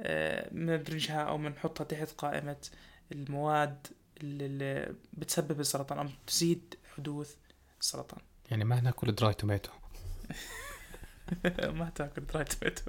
آه، 0.00 0.50
ندرجها 0.54 1.22
أو 1.22 1.38
بنحطها 1.38 1.84
تحت 1.84 2.10
قائمة 2.10 2.56
المواد 3.12 3.86
اللي 4.22 4.94
بتسبب 5.12 5.60
السرطان 5.60 5.98
أو 5.98 6.06
تزيد 6.26 6.74
حدوث 6.96 7.34
السرطان. 7.80 8.20
يعني 8.50 8.64
ما 8.64 8.80
نأكل 8.80 9.14
dry 9.14 9.34
tomato 9.34 9.70
ما 11.78 11.92
تأكل 11.94 12.26
dry 12.26 12.44
tomato 12.44 12.82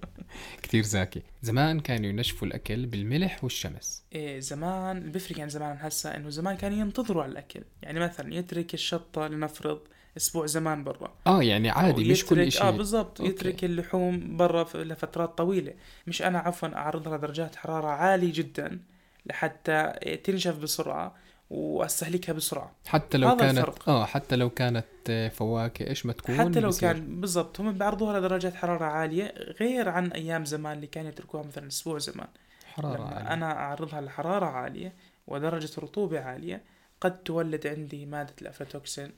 كثير 0.61 0.83
ذكي 0.83 1.23
زمان 1.41 1.79
كانوا 1.79 2.09
ينشفوا 2.09 2.47
الأكل 2.47 2.85
بالملح 2.85 3.43
والشمس. 3.43 4.03
إيه 4.13 4.39
زمان 4.39 5.11
بيفرق 5.11 5.39
عن 5.39 5.49
زمان. 5.49 5.77
هسه 5.79 6.15
إنه 6.15 6.29
زمان 6.29 6.57
كانوا 6.57 6.77
ينتظروا 6.77 7.23
على 7.23 7.31
الأكل. 7.31 7.63
يعني 7.81 7.99
مثلا 7.99 8.33
يترك 8.33 8.73
الشطة 8.73 9.27
لنفرض 9.27 9.87
أسبوع 10.17 10.45
زمان 10.45 10.83
برا. 10.83 11.13
آه 11.27 11.43
يعني 11.43 11.69
عادي 11.69 12.11
مش 12.11 12.25
كل 12.25 12.51
شيء 12.51 12.63
آه 12.63 12.69
بالضبط. 12.71 13.19
يترك 13.19 13.63
اللحوم 13.63 14.37
برا 14.37 14.63
لفترات 14.83 15.37
طويلة. 15.37 15.73
مش 16.07 16.21
أنا 16.21 16.39
عفوا 16.39 16.75
اعرضها 16.75 17.17
لدرجات 17.17 17.55
حرارة 17.55 17.87
عالية 17.87 18.33
جدا 18.33 18.79
لحتى 19.25 19.93
تنشف 20.23 20.57
بسرعة 20.57 21.15
وأستهلكها 21.49 22.33
بسرعة. 22.33 22.71
حتى 22.87 23.17
لو 23.17 23.35
كانت 23.37 23.57
الفرق. 23.57 23.89
آه 23.89 24.05
حتى 24.05 24.35
لو 24.35 24.49
كانت 24.49 25.31
فواكه 25.33 25.87
إيش 25.87 26.05
ما 26.05 26.13
تكون 26.13 26.35
حتى 26.37 26.59
لو. 26.59 26.71
كان 26.71 27.21
بالضبط. 27.21 27.59
هم 27.59 27.71
بيعرضوها 27.71 28.19
لدرجات 28.19 28.55
حرارة 28.55 28.85
عالية 28.85 29.33
غير 29.59 29.89
عن 29.89 30.11
أيام 30.11 30.45
زمان 30.45 30.75
اللي 30.75 30.87
كانوا 30.87 31.09
يتركوها 31.09 31.43
مثلا 31.43 31.67
أسبوع 31.67 31.97
زمان. 31.97 32.27
حرارة 32.65 33.03
عالية. 33.03 33.33
أنا 33.33 33.51
أعرضها 33.51 34.01
لحرارة 34.01 34.45
عالية 34.45 34.93
ودرجة 35.27 35.69
رطوبة 35.79 36.19
عالية 36.19 36.61
قد 37.01 37.23
تولد 37.23 37.67
عندي 37.67 38.05
مادة 38.05 38.33
الافلاتوكسين 38.41 39.11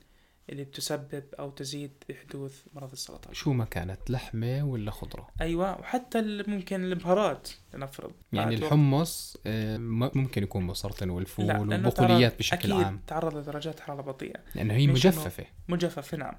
اللي 0.50 0.64
بتسبب 0.64 1.24
أو 1.38 1.50
تزيد 1.50 1.92
بحدوث 2.08 2.62
مرض 2.74 2.92
السرطان. 2.92 3.34
شو 3.34 3.52
ما 3.52 3.64
كانت 3.64 4.10
لحمة 4.10 4.64
ولا 4.64 4.90
خضرة؟ 4.90 5.28
أيوه 5.40 5.80
وحتى 5.80 6.42
ممكن 6.46 6.84
البهارات 6.84 7.48
لنفرض. 7.74 8.12
يعني 8.32 8.54
الحمص 8.54 9.36
آه، 9.46 9.76
ممكن 10.14 10.42
يكون 10.42 10.62
مسرطن 10.64 11.10
والفول 11.10 11.56
والبقوليات 11.56 12.38
بشكل 12.38 12.72
أكيد 12.72 12.84
عام. 12.84 13.00
تعرض 13.06 13.36
لدرجات 13.36 13.80
حرارة 13.80 14.02
بطيئة. 14.02 14.40
لأنه 14.54 14.74
هي 14.74 14.86
مجففة. 14.86 15.46
مجففة 15.68 16.16
نعم. 16.16 16.34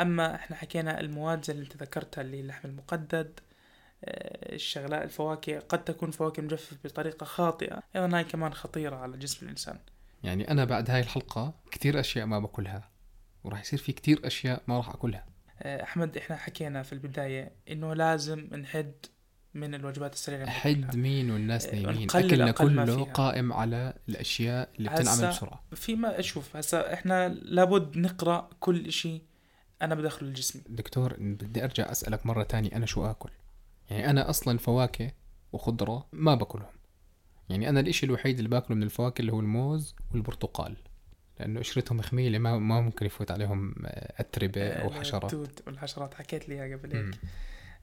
أما 0.00 0.34
إحنا 0.34 0.56
حكينا 0.56 1.00
المواد 1.00 1.44
زي 1.44 1.52
اللي 1.52 1.64
انت 1.64 1.76
ذكرتها 1.76 2.22
اللي 2.22 2.40
اللحم 2.40 2.68
المقدد 2.68 3.40
آه، 4.04 4.54
الشغلات 4.54 5.04
الفواكه 5.04 5.58
قد 5.58 5.84
تكون 5.84 6.10
فواكه 6.10 6.42
مجففة 6.42 6.76
بطريقة 6.84 7.24
خاطئة. 7.24 7.82
أيضا 7.96 8.16
هاي 8.16 8.24
كمان 8.24 8.54
خطيرة 8.54 8.96
على 8.96 9.16
جسم 9.16 9.46
الإنسان. 9.46 9.78
يعني 10.24 10.50
أنا 10.50 10.64
بعد 10.64 10.90
هاي 10.90 11.00
الحلقة 11.00 11.54
كثير 11.70 12.00
أشياء 12.00 12.26
ما 12.26 12.38
باكلها 12.38 12.95
وراح 13.46 13.60
يصير 13.60 13.78
في 13.78 13.92
كتير 13.92 14.26
أشياء 14.26 14.62
ما 14.66 14.76
راح 14.76 14.88
أكلها. 14.88 15.26
آه، 15.62 15.82
أحمد 15.82 16.16
إحنا 16.16 16.36
حكينا 16.36 16.82
في 16.82 16.92
البداية 16.92 17.52
إنه 17.70 17.94
لازم 17.94 18.40
نحد 18.40 18.94
من 19.54 19.74
الوجبات 19.74 20.12
السريعة 20.12 20.50
حد 20.50 20.96
مين 20.96 21.30
والناس 21.30 21.66
آه، 21.66 21.74
نايمين. 21.74 22.08
أكلنا 22.10 22.50
كله 22.50 23.04
قائم 23.04 23.52
على 23.52 23.94
الأشياء 24.08 24.68
اللي 24.78 24.90
بتنعمل 24.90 25.28
بسرعة. 25.28 25.64
في 25.74 25.94
ما 25.94 26.20
أشوف 26.20 26.56
هسا 26.56 26.94
إحنا 26.94 27.28
لابد 27.28 27.98
نقرأ 27.98 28.50
كل 28.60 28.92
شيء 28.92 29.22
أنا 29.82 29.94
بدخله 29.94 30.28
لجسمي 30.28 30.62
دكتور 30.68 31.16
بدي 31.18 31.64
أرجع 31.64 31.90
أسألك 31.90 32.26
مرة 32.26 32.42
تانية 32.42 32.70
أنا 32.76 32.86
شو 32.86 33.06
آكل؟ 33.06 33.30
يعني 33.90 34.10
أنا 34.10 34.30
أصلا 34.30 34.58
فواكه 34.58 35.10
وخضرة 35.52 36.08
ما 36.12 36.34
باكلهم. 36.34 36.76
يعني 37.48 37.68
أنا 37.68 37.80
الإشي 37.80 38.06
الوحيد 38.06 38.36
اللي 38.36 38.48
باكله 38.48 38.76
من 38.76 38.82
الفواكه 38.82 39.20
اللي 39.20 39.32
هو 39.32 39.40
الموز 39.40 39.94
والبرتقال. 40.12 40.76
لأنه 41.40 41.60
قشرتهم 41.60 42.02
خميلة 42.02 42.38
ما 42.38 42.58
ما 42.58 42.80
ممكن 42.80 43.06
يفوت 43.06 43.30
عليهم 43.30 43.74
آه، 43.86 44.12
أتربة 44.20 44.68
أو 44.68 44.90
حشرات. 44.90 45.24
التوت 45.24 45.62
والحشرات 45.66 46.14
حكيت 46.14 46.48
لي 46.48 46.54
إياها 46.64 46.76
قبل. 46.76 46.96
هيك. 46.96 47.14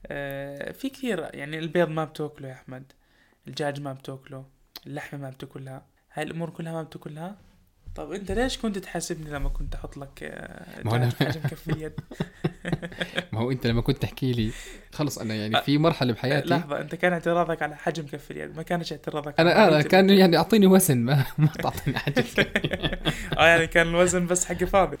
آه 0.06 0.72
في 0.72 0.88
كثير 0.88 1.30
يعني 1.34 1.58
البيض 1.58 1.88
ما 1.88 2.04
بتأكله 2.04 2.48
يا 2.48 2.52
أحمد 2.52 2.92
الدجاج 3.48 3.80
ما 3.80 3.92
بتأكله 3.92 4.44
اللحمة 4.86 5.20
ما 5.20 5.30
بتأكلها 5.30 5.86
هاي 6.12 6.24
الأمور 6.24 6.50
كلها 6.50 6.72
ما 6.72 6.82
بتأكلها؟ 6.82 7.36
طب 7.94 8.12
انت 8.12 8.32
ليش 8.32 8.58
كنت 8.58 8.78
تحاسبني 8.78 9.30
لما 9.30 9.48
كنت 9.48 9.74
أحط 9.74 9.96
لك 9.96 10.22
آه، 10.22 10.82
ما 10.84 10.96
دجاج 10.98 11.12
حجم 11.14 11.40
كف 11.40 11.68
اليد 11.70 11.92
ما 13.32 13.40
هو 13.40 13.50
أنت 13.50 13.66
لما 13.66 13.80
كنت 13.80 14.02
تحكي 14.02 14.32
لي 14.32 14.50
خلص 14.92 15.18
أنا 15.18 15.34
يعني 15.34 15.62
في 15.62 15.78
مرحلة 15.78 16.12
بحياتي. 16.12 16.48
لحظة 16.48 16.80
أنت 16.80 16.94
كان 16.94 17.12
اعتراضك 17.12 17.62
على 17.62 17.76
حجم 17.76 18.06
كف 18.06 18.30
اليد 18.30 18.56
ما 18.56 18.62
كانش 18.62 18.92
اعتراضك 18.92 19.40
أنا 19.40 19.68
أنا 19.68 19.78
حجم- 19.78 19.88
كان 19.88 20.10
يعني 20.10 20.36
أعطيني 20.36 20.66
وزن 20.66 20.98
ما 20.98 21.24
ما 21.38 21.46
تعطيني 21.46 21.98
حاجة 21.98 22.24
آه 23.38 23.46
يعني 23.46 23.66
كان 23.66 23.86
الوزن 23.88 24.26
بس 24.26 24.44
حقي 24.44 24.66
فاضي. 24.66 24.96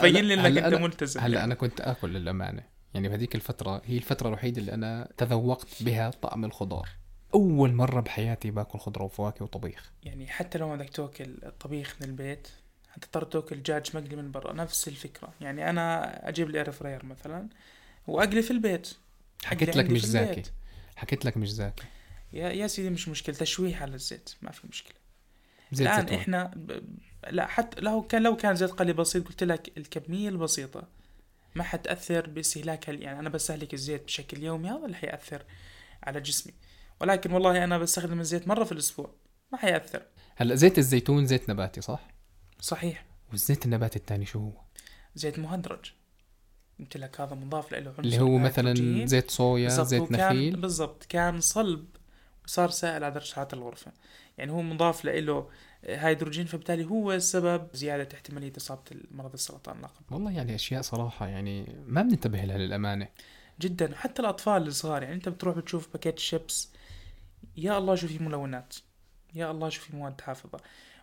تبين 0.00 0.24
لي 0.24 0.34
إنك 0.34 0.58
أنت 0.64 0.74
ملتزم 0.74 1.20
هلأ 1.20 1.32
يعني. 1.34 1.44
أنا 1.44 1.54
كنت 1.54 1.80
آكل 1.80 2.10
للأمانة. 2.10 2.62
يعني 2.94 3.08
بهذيك 3.08 3.34
الفترة 3.34 3.82
هي 3.84 3.96
الفترة 3.96 4.28
الوحيدة 4.28 4.60
اللي 4.60 4.74
أنا 4.74 5.08
تذوقت 5.16 5.68
بها 5.80 6.10
طعم 6.22 6.44
الخضار. 6.44 6.88
أول 7.34 7.72
مرة 7.72 8.00
بحياتي 8.00 8.50
باكل 8.50 8.78
خضرة 8.78 9.04
وفواكه 9.04 9.44
وطبيخ. 9.44 9.90
يعني 10.02 10.26
حتى 10.26 10.58
لو 10.58 10.76
بدك 10.76 10.90
تاكل 10.90 11.36
الطبيخ 11.42 11.96
من 12.00 12.08
البيت 12.08 12.48
هتضطر 12.92 13.24
تاكل 13.24 13.56
دجاج 13.56 13.96
مقلي 13.96 14.16
من 14.16 14.30
برا 14.30 14.52
نفس 14.52 14.88
الفكرة. 14.88 15.32
يعني 15.40 15.70
أنا 15.70 16.28
أجيب 16.28 16.50
الإير 16.50 16.70
فراير 16.70 17.04
مثلا 17.04 17.48
وأقلي 18.06 18.42
في 18.42 18.50
البيت. 18.50 18.88
حكيت 19.44 19.76
لك 19.76 19.90
مش 19.90 20.06
زاكي. 20.06 20.42
حكيت 20.96 21.24
لك 21.24 21.36
مش 21.36 21.52
زاكي. 21.52 21.84
يا 22.32 22.48
يا 22.48 22.66
سيدي 22.66 22.90
مش 22.90 23.08
مشكلة 23.08 23.36
تشويح 23.36 23.82
على 23.82 23.94
الزيت 23.94 24.30
ما 24.42 24.50
في 24.50 24.66
مشكلة. 24.66 24.96
زيت 25.72 25.86
الآن 25.86 26.00
زيتون. 26.00 26.18
إحنا 26.18 26.50
ب... 26.56 26.82
لا 27.30 27.46
حتى 27.46 27.80
لو 27.80 28.02
كان 28.02 28.22
لو 28.22 28.36
كان 28.36 28.54
زيت 28.54 28.70
قلي 28.70 28.92
بسيط 28.92 29.28
قلت 29.28 29.44
لك 29.44 29.78
الكمية 29.78 30.28
البسيطة 30.28 30.88
ما 31.54 31.62
حتأثر 31.62 32.26
باستهلاك 32.30 32.88
يعني 32.88 33.18
أنا 33.18 33.28
بستهلك 33.28 33.74
الزيت 33.74 34.04
بشكل 34.04 34.42
يومي 34.42 34.68
هذا 34.68 34.84
اللي 34.84 34.96
حيأثر 34.96 35.42
على 36.02 36.20
جسمي. 36.20 36.52
ولكن 37.00 37.32
والله 37.32 37.64
أنا 37.64 37.78
بستخدم 37.78 38.20
الزيت 38.20 38.48
مرة 38.48 38.64
في 38.64 38.72
الأسبوع 38.72 39.14
ما 39.52 39.58
حيأثر. 39.58 40.02
هلا 40.36 40.54
زيت 40.54 40.78
الزيتون 40.78 41.26
زيت 41.26 41.50
نباتي 41.50 41.80
صح؟ 41.80 42.08
صحيح. 42.60 43.04
والزيت 43.30 43.64
النباتي 43.64 43.98
الثاني 43.98 44.26
شو 44.26 44.38
هو؟ 44.38 44.52
زيت 45.14 45.38
مهدرج. 45.38 45.92
قلت 46.78 46.96
لك 46.96 47.20
هذا 47.20 47.34
مضاف 47.34 47.72
له 47.72 47.78
عنصر 47.78 48.00
اللي 48.00 48.20
هو 48.20 48.38
مثلا. 48.38 49.06
زيت 49.06 49.30
صويا 49.30 49.68
زيت 49.68 50.12
نخيل. 50.12 50.56
بالضبط 50.56 51.04
كان 51.04 51.40
صلب 51.40 51.84
وصار 52.44 52.70
سائل 52.70 53.04
على 53.04 53.14
درجة 53.14 53.34
حرارة 53.34 53.54
الغرفة. 53.54 53.92
يعني 54.38 54.52
هو 54.52 54.62
مضاف 54.62 55.04
له 55.04 55.48
هيدروجين 55.84 56.46
فبالتالي 56.46 56.84
هو 56.84 57.18
سبب 57.18 57.68
زيادة 57.72 58.08
احتمالية 58.14 58.52
إصابة 58.56 58.82
المرض 58.92 59.32
السرطان 59.32 59.80
لاقب 59.80 60.02
والله 60.10 60.32
يعني 60.32 60.54
أشياء 60.54 60.82
صراحة 60.82 61.26
يعني 61.26 61.84
ما 61.86 62.02
بننتبه 62.02 62.44
لها 62.44 62.58
للأمانة. 62.58 63.08
جدا 63.60 63.94
حتى 63.94 64.22
الأطفال 64.22 64.66
الصغار 64.66 65.02
يعني 65.02 65.14
أنت 65.14 65.28
بتروح 65.28 65.56
بتشوف 65.56 65.92
باكيت 65.92 66.18
شيبس 66.18 66.72
يا 67.56 67.78
الله 67.78 67.94
شو 67.94 68.08
في 68.08 68.18
ملونات 68.22 68.74
يا 69.34 69.50
الله 69.50 69.68
شو 69.68 69.80
في 69.80 69.96
مواد 69.96 70.20
حافظة 70.20 70.60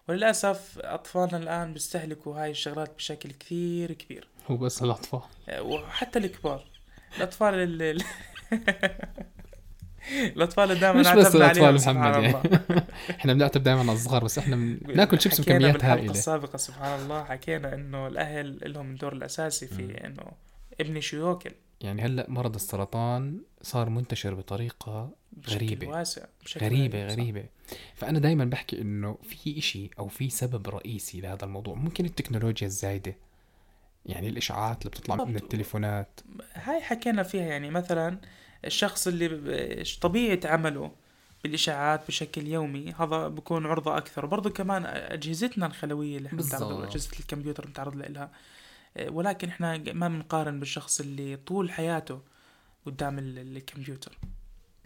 وللأسف 0.08 0.80
أطفالنا 0.80 1.38
الآن 1.38 1.74
بيستهلكوا 1.74 2.44
هاي 2.44 2.52
الشغلات 2.52 2.96
بشكل 2.96 3.32
كثير 3.32 3.92
كبير. 3.92 4.28
هو 4.48 4.58
بس 4.58 4.84
الأطفال. 4.84 5.22
وحتى 5.60 6.20
الكبار. 6.20 6.64
الأطفال 7.18 7.54
اللي 7.54 7.92
الأطفال 10.36 10.64
اللي 10.64 10.80
دائما 10.80 11.00
مش 11.00 11.08
بس 11.08 11.36
الأطفال 11.36 11.76
محمد. 11.76 12.24
يعني. 12.24 12.36
إحنا 13.20 13.34
بنعتب 13.34 13.64
دائما 13.64 13.80
على 13.80 13.92
الصغار 13.92 14.24
بس 14.24 14.38
إحنا 14.38 14.56
بناكل 14.82 15.22
شيبس 15.22 15.42
بكميات 15.42 15.86
هائلة. 15.86 16.12
السابقة 16.12 16.58
سبحان 16.58 17.00
الله 17.00 17.24
حكينا 17.24 17.74
إنه 17.74 18.08
الأهل 18.08 18.74
لهم 18.74 18.92
الدور 18.92 19.14
الأساسي. 19.14 19.68
في 19.68 20.06
إنه 20.06 20.32
ابني 20.82 21.02
شو 21.02 21.30
ياكل. 21.30 21.52
يعني 21.82 22.02
هلأ 22.02 22.26
مرض 22.30 22.56
السرطان 22.56 23.42
صار 23.62 23.90
منتشر 23.90 24.34
بطريقة 24.34 25.10
بشكل 25.32 25.66
غريبة. 25.66 25.88
واسع 25.88 26.26
بشكل 26.44 26.66
غريبة 26.66 27.00
غريب، 27.00 27.10
صح. 27.10 27.20
غريبة 27.20 27.46
فأنا 27.96 28.20
دايما 28.20 28.46
بحكي 28.46 28.82
إنه 28.82 29.18
في 29.24 29.58
إشي 29.58 29.90
أو 30.00 30.08
في 30.08 30.30
سبب 30.30 30.70
رئيسي 30.70 31.22
لهذا 31.22 31.46
الموضوع 31.46 31.76
ممكن 31.76 32.06
التكنولوجيا 32.06 32.68
الزايدة 32.68 33.16
يعني 34.06 34.30
الإشعاعات 34.30 34.82
اللي 34.82 34.90
بتطلع 34.90 35.16
من. 35.16 35.36
التليفونات 35.36 36.20
هاي 36.54 36.82
حكينا 36.82 37.24
فيها 37.24 37.46
يعني 37.46 37.70
مثلا 37.70 38.18
الشخص 38.66 39.08
اللي 39.08 39.84
طبيعة 40.02 40.40
عمله 40.46 40.92
بالإشاعات 41.44 42.08
بشكل 42.08 42.48
يومي 42.48 42.94
هذا 43.00 43.28
بكون 43.28 43.66
عرضة 43.66 43.98
أكثر 43.98 44.26
وبرضه 44.26 44.50
كمان 44.50 44.86
أجهزتنا 44.86 45.66
الخلوية 45.66 46.18
اللي 46.18 46.28
إحنا 46.28 46.42
بنتعرض 46.42 46.82
أجهزة 46.82 47.10
الكمبيوتر 47.20 47.66
بنتعرض 47.66 47.96
لها 47.96 48.32
ولكن 49.10 49.50
إحنا 49.50 49.78
ما 49.94 50.08
بنقارن 50.08 50.60
بالشخص 50.60 51.00
اللي 51.00 51.36
طول 51.38 51.72
حياته 51.72 52.22
قدام 52.86 53.20
ال- 53.20 53.58
الكمبيوتر. 53.58 54.18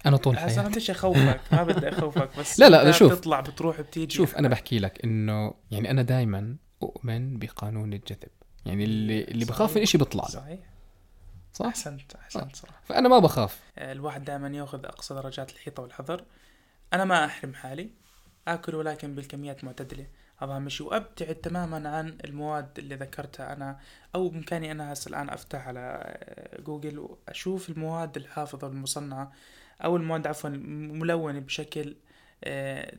أنا 0.05 0.17
طول 0.17 0.35
هسا 0.35 0.43
أنا 0.45 0.53
حياتي. 0.53 0.69
بديش 0.69 0.89
أخوفك؟ 0.91 1.41
ما 1.51 1.63
بدي 1.63 1.89
أخوفك 1.89 2.39
بس 2.39 2.59
لا، 2.59 2.69
لا، 2.69 2.91
شوف. 2.91 3.11
بتطلع 3.13 3.39
بتروح 3.39 3.81
بتيجي. 3.81 4.15
شوف 4.15 4.35
أنا 4.35 4.47
بحكي 4.47 4.79
لك 4.79 5.03
إنه 5.03 5.53
يعني 5.71 5.91
أنا 5.91 6.01
دايما 6.01 6.55
أؤمن 6.83 7.37
بقانون 7.39 7.93
الجذب. 7.93 8.29
يعني 8.65 8.83
اللي 8.83 9.23
اللي 9.23 9.45
بخاف 9.45 9.75
من. 9.75 9.81
إشي 9.81 9.97
بيطلع 9.97 10.23
له. 10.23 10.29
صحيح. 10.29 10.59
صح؟ 11.53 11.65
أحسنت 11.65 12.15
أحسنت 12.15 12.55
صراحة. 12.55 12.81
فأنا 12.85 13.09
ما 13.09 13.19
بخاف. 13.19 13.59
الواحد 13.77 14.23
دائما 14.25 14.47
يأخذ 14.47 14.85
أقصى 14.85 15.13
درجات 15.13 15.51
الحيطة 15.51 15.83
والحذر. 15.83 16.23
أنا 16.93 17.05
ما 17.05 17.25
أحرم 17.25 17.53
حالي. 17.53 17.89
اكل 18.47 18.75
ولكن 18.75 19.15
بالكميات 19.15 19.63
معتدلة. 19.63 20.07
هذا 20.37 20.51
اهم 20.55 20.69
شيء 20.69 20.87
وابتعد 20.87 21.35
تماما 21.35 21.89
عن 21.89 22.17
المواد 22.25 22.79
اللي 22.79 22.95
ذكرتها 22.95 23.53
أنا 23.53 23.79
أو 24.15 24.29
بإمكاني 24.29 24.71
أنا 24.71 24.93
هسه 24.93 25.09
الآن 25.09 25.29
أفتح 25.29 25.67
على 25.67 26.17
جوجل 26.59 26.99
وأشوف 26.99 27.69
المواد 27.69 28.17
الحافظة 28.17 28.67
المصنعه 28.67 29.31
أو 29.83 29.97
المواد 29.97 30.27
عفوا 30.27 30.49
الملونه 30.49 31.39
بشكل 31.39 31.95
آه، 32.43 32.93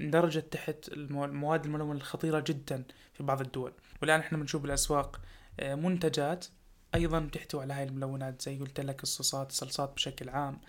درجة 0.00 0.38
تحت 0.40 0.88
المو- 0.88 1.24
المواد 1.24 1.64
الملونة 1.64 1.92
الخطيرة 1.92 2.44
جدا 2.46 2.84
في 3.14 3.22
بعض 3.22 3.40
الدول. 3.40 3.72
والآن 4.02 4.20
إحنا 4.20 4.38
بنشوف 4.38 4.62
بالأسواق 4.62 5.20
آه، 5.60 5.74
منتجات 5.74 6.46
أيضا 6.94 7.20
بتحتوي 7.20 7.62
على 7.62 7.72
هاي 7.74 7.84
الملونات 7.84 8.42
زي 8.42 8.58
قلت 8.58 8.80
لك 8.80 9.02
الصوصات 9.02 9.50
الصلصات 9.50 9.92
بشكل 9.94 10.28
عام. 10.28 10.60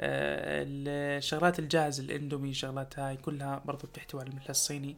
الشغلات 0.00 1.58
الجاهزة 1.58 2.02
الاندومي 2.02 2.54
شغلات 2.54 2.98
هاي 2.98 3.16
كلها 3.16 3.62
برضو 3.64 3.86
بتحتوي 3.86 4.20
على 4.20 4.30
الملح 4.30 4.48
الصيني 4.48 4.96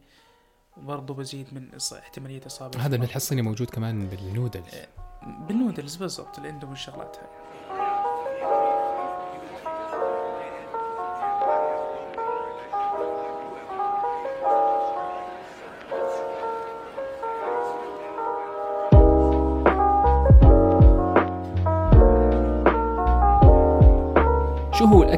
وبرضو 0.77 1.15
بزيد 1.15 1.55
من 1.55 1.69
احتمالية 1.93 2.47
إصابة 2.47 2.87
هذا 2.87 2.97
الملح 2.97 3.17
الصيني 3.17 3.43
موجود 3.43 3.71
كمان 3.71 4.09
بالنودلز. 4.09 4.75
بالنودلز 5.23 5.97
بالضبط 5.97 6.39
الاندومي 6.39 6.73
الشغلات 6.73 7.17
هاي. 7.17 7.48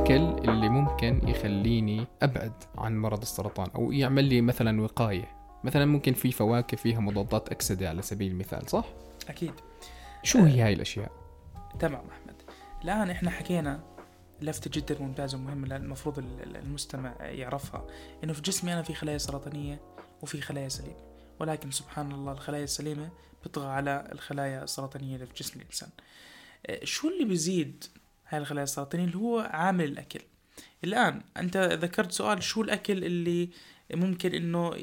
الأكل 0.00 0.48
اللي 0.50 0.68
ممكن 0.68 1.28
يخليني 1.28 2.06
أبعد 2.22 2.52
عن 2.78 2.98
مرض 2.98 3.20
السرطان 3.20 3.66
أو 3.74 3.92
يعمل 3.92 4.24
لي 4.24 4.40
مثلا 4.40 4.82
وقاية. 4.82 5.36
مثلا 5.64 5.84
ممكن 5.86 6.12
في 6.12 6.32
فواكه 6.32 6.76
فيها 6.76 7.00
مضادات 7.00 7.48
أكسدة 7.48 7.88
على 7.88 8.02
سبيل 8.02 8.32
المثال 8.32 8.70
صح؟ 8.70 8.84
أكيد. 9.28 9.52
شو 10.22 10.38
هي 10.38 10.62
هاي 10.62 10.72
الأشياء؟ 10.72 11.12
تمام 11.78 12.02
أحمد. 12.10 12.34
الآن 12.84 13.10
إحنا 13.10 13.30
حكينا 13.30 13.80
لفتة 14.40 14.80
جدا 14.80 15.02
ممتازة 15.02 15.38
ومهمة 15.38 15.76
المفروض 15.76 16.18
ال- 16.18 16.42
ال- 16.42 16.56
المستمع 16.56 17.14
يعرفها 17.20 17.86
إنه 18.24 18.32
في 18.32 18.42
جسمي 18.42 18.72
أنا 18.72 18.82
في 18.82 18.94
خلايا 18.94 19.18
سرطانية 19.18 19.80
وفي 20.22 20.40
خلايا 20.40 20.68
سليمة. 20.68 20.96
ولكن 21.40 21.70
سبحان 21.70 22.12
الله 22.12 22.32
الخلايا 22.32 22.64
السليمة 22.64 23.08
بتطغى 23.42 23.66
على 23.70 24.08
الخلايا 24.12 24.64
السرطانية 24.64 25.14
اللي 25.14 25.26
في 25.26 25.34
جسم 25.34 25.60
الإنسان. 25.60 25.88
آه، 26.66 26.84
شو 26.84 27.08
اللي 27.08 27.24
بيزيد 27.24 27.84
هاي 28.30 28.38
الخلايا 28.38 28.64
السرطانية 28.64 29.04
اللي 29.04 29.16
هو 29.16 29.38
عامل 29.38 29.84
الأكل. 29.84 30.20
الآن 30.84 31.22
أنت 31.36 31.56
ذكرت 31.56 32.12
سؤال 32.12 32.42
شو 32.42 32.62
الأكل 32.62 33.04
اللي 33.04 33.50
ممكن 33.94 34.34
إنه 34.34 34.76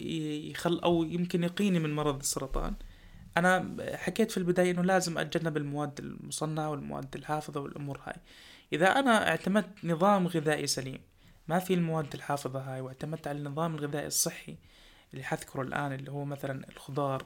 يخل 0.52 0.80
أو 0.80 1.04
يمكن 1.04 1.44
يقيني 1.44 1.80
من 1.80 1.96
مرض 1.96 2.20
السرطان؟ 2.20 2.74
أنا 3.38 3.76
حكيت 3.96 4.32
في 4.32 4.38
البداية 4.38 4.72
إنه 4.72 4.82
لازم 4.84 5.18
أتجنب 5.18 5.58
المواد 5.58 6.00
المصنعة 6.00 6.70
والمواد 6.70 7.16
الحافظة 7.16 7.60
والأمور 7.62 8.00
هاي. 8.04 8.16
إذا 8.74 8.88
أنا 8.88 9.30
اعتمدت 9.30 9.70
نظام 9.84 10.28
غذائي 10.28 10.68
سليم 10.68 11.00
ما 11.48 11.60
في 11.60 11.74
المواد 11.74 12.14
الحافظة 12.14 12.60
هاي 12.60 12.82
واعتمدت 12.82 13.28
على 13.28 13.38
النظام 13.38 13.76
الغذائي 13.76 14.08
الصحي 14.08 14.58
اللي 15.14 15.24
حذكره 15.24 15.62
الآن 15.62 15.94
اللي 15.94 16.12
هو 16.12 16.26
مثلا 16.26 16.70
الخضار 16.70 17.26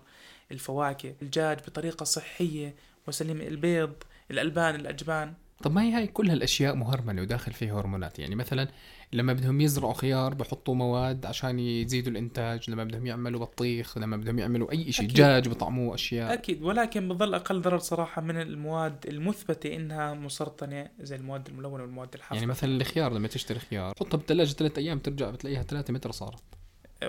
الفواكه 0.51 1.15
الدجاج 1.21 1.57
بطريقة 1.59 2.03
صحية 2.03 2.75
وسليمة 3.07 3.47
البيض 3.47 3.93
الألبان 4.31 4.75
الأجبان. 4.75 5.33
طب 5.61 5.71
ما 5.71 5.83
هي 5.83 5.91
هاي 5.91 6.07
كل 6.07 6.29
هالأشياء 6.29 6.75
مهرمنه 6.75 7.21
وداخل 7.21 7.53
فيها 7.53 7.79
هرمونات. 7.79 8.19
يعني 8.19 8.35
مثلا 8.35 8.67
لما 9.13 9.33
بدهم 9.33 9.61
يزرعوا 9.61 9.93
خيار 9.93 10.33
بحطوا 10.33 10.75
مواد 10.75 11.25
عشان 11.25 11.59
يزيدوا 11.59 12.11
الإنتاج 12.11 12.69
لما 12.69 12.83
بدهم 12.83 13.05
يعملوا 13.05 13.39
بطيخ 13.39 13.97
لما 13.97 14.17
بدهم 14.17 14.39
يعملوا 14.39 14.71
أي 14.71 14.91
شيء. 14.91 15.07
دجاج 15.07 15.49
بطعموه 15.49 15.95
أشياء. 15.95 16.33
أكيد. 16.33 16.63
ولكن 16.63 17.07
بظل 17.07 17.33
أقل 17.33 17.61
ضرر 17.61 17.79
صراحة 17.79 18.21
من 18.21 18.41
المواد 18.41 19.05
المثبتة 19.07 19.75
إنها 19.75 20.13
مسرطنة 20.13 20.89
زي 20.99 21.15
المواد 21.15 21.47
الملونة 21.47 21.83
والمواد 21.83 22.09
الحافظة. 22.15 22.35
يعني 22.35 22.47
مثلا 22.47 22.75
الخيار 22.75 23.13
لما 23.13 23.27
تشتري 23.27 23.59
خيار 23.59 23.93
حطها 23.99 24.17
بالثلاجه 24.17 24.53
ثلاث 24.53 24.77
أيام 24.77 24.99
ترجع 24.99 25.29
بتلاقيها 25.29 25.63
3 25.63 25.93
متر 25.93 26.11
صارت. 26.11 26.43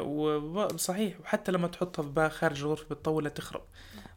وصحيح 0.00 1.20
وحتى 1.20 1.52
لما 1.52 1.68
تحطها 1.68 2.28
في 2.28 2.34
خارج 2.34 2.60
الغرفة 2.60 2.84
بتطول 2.94 3.24
لتخرب 3.24 3.62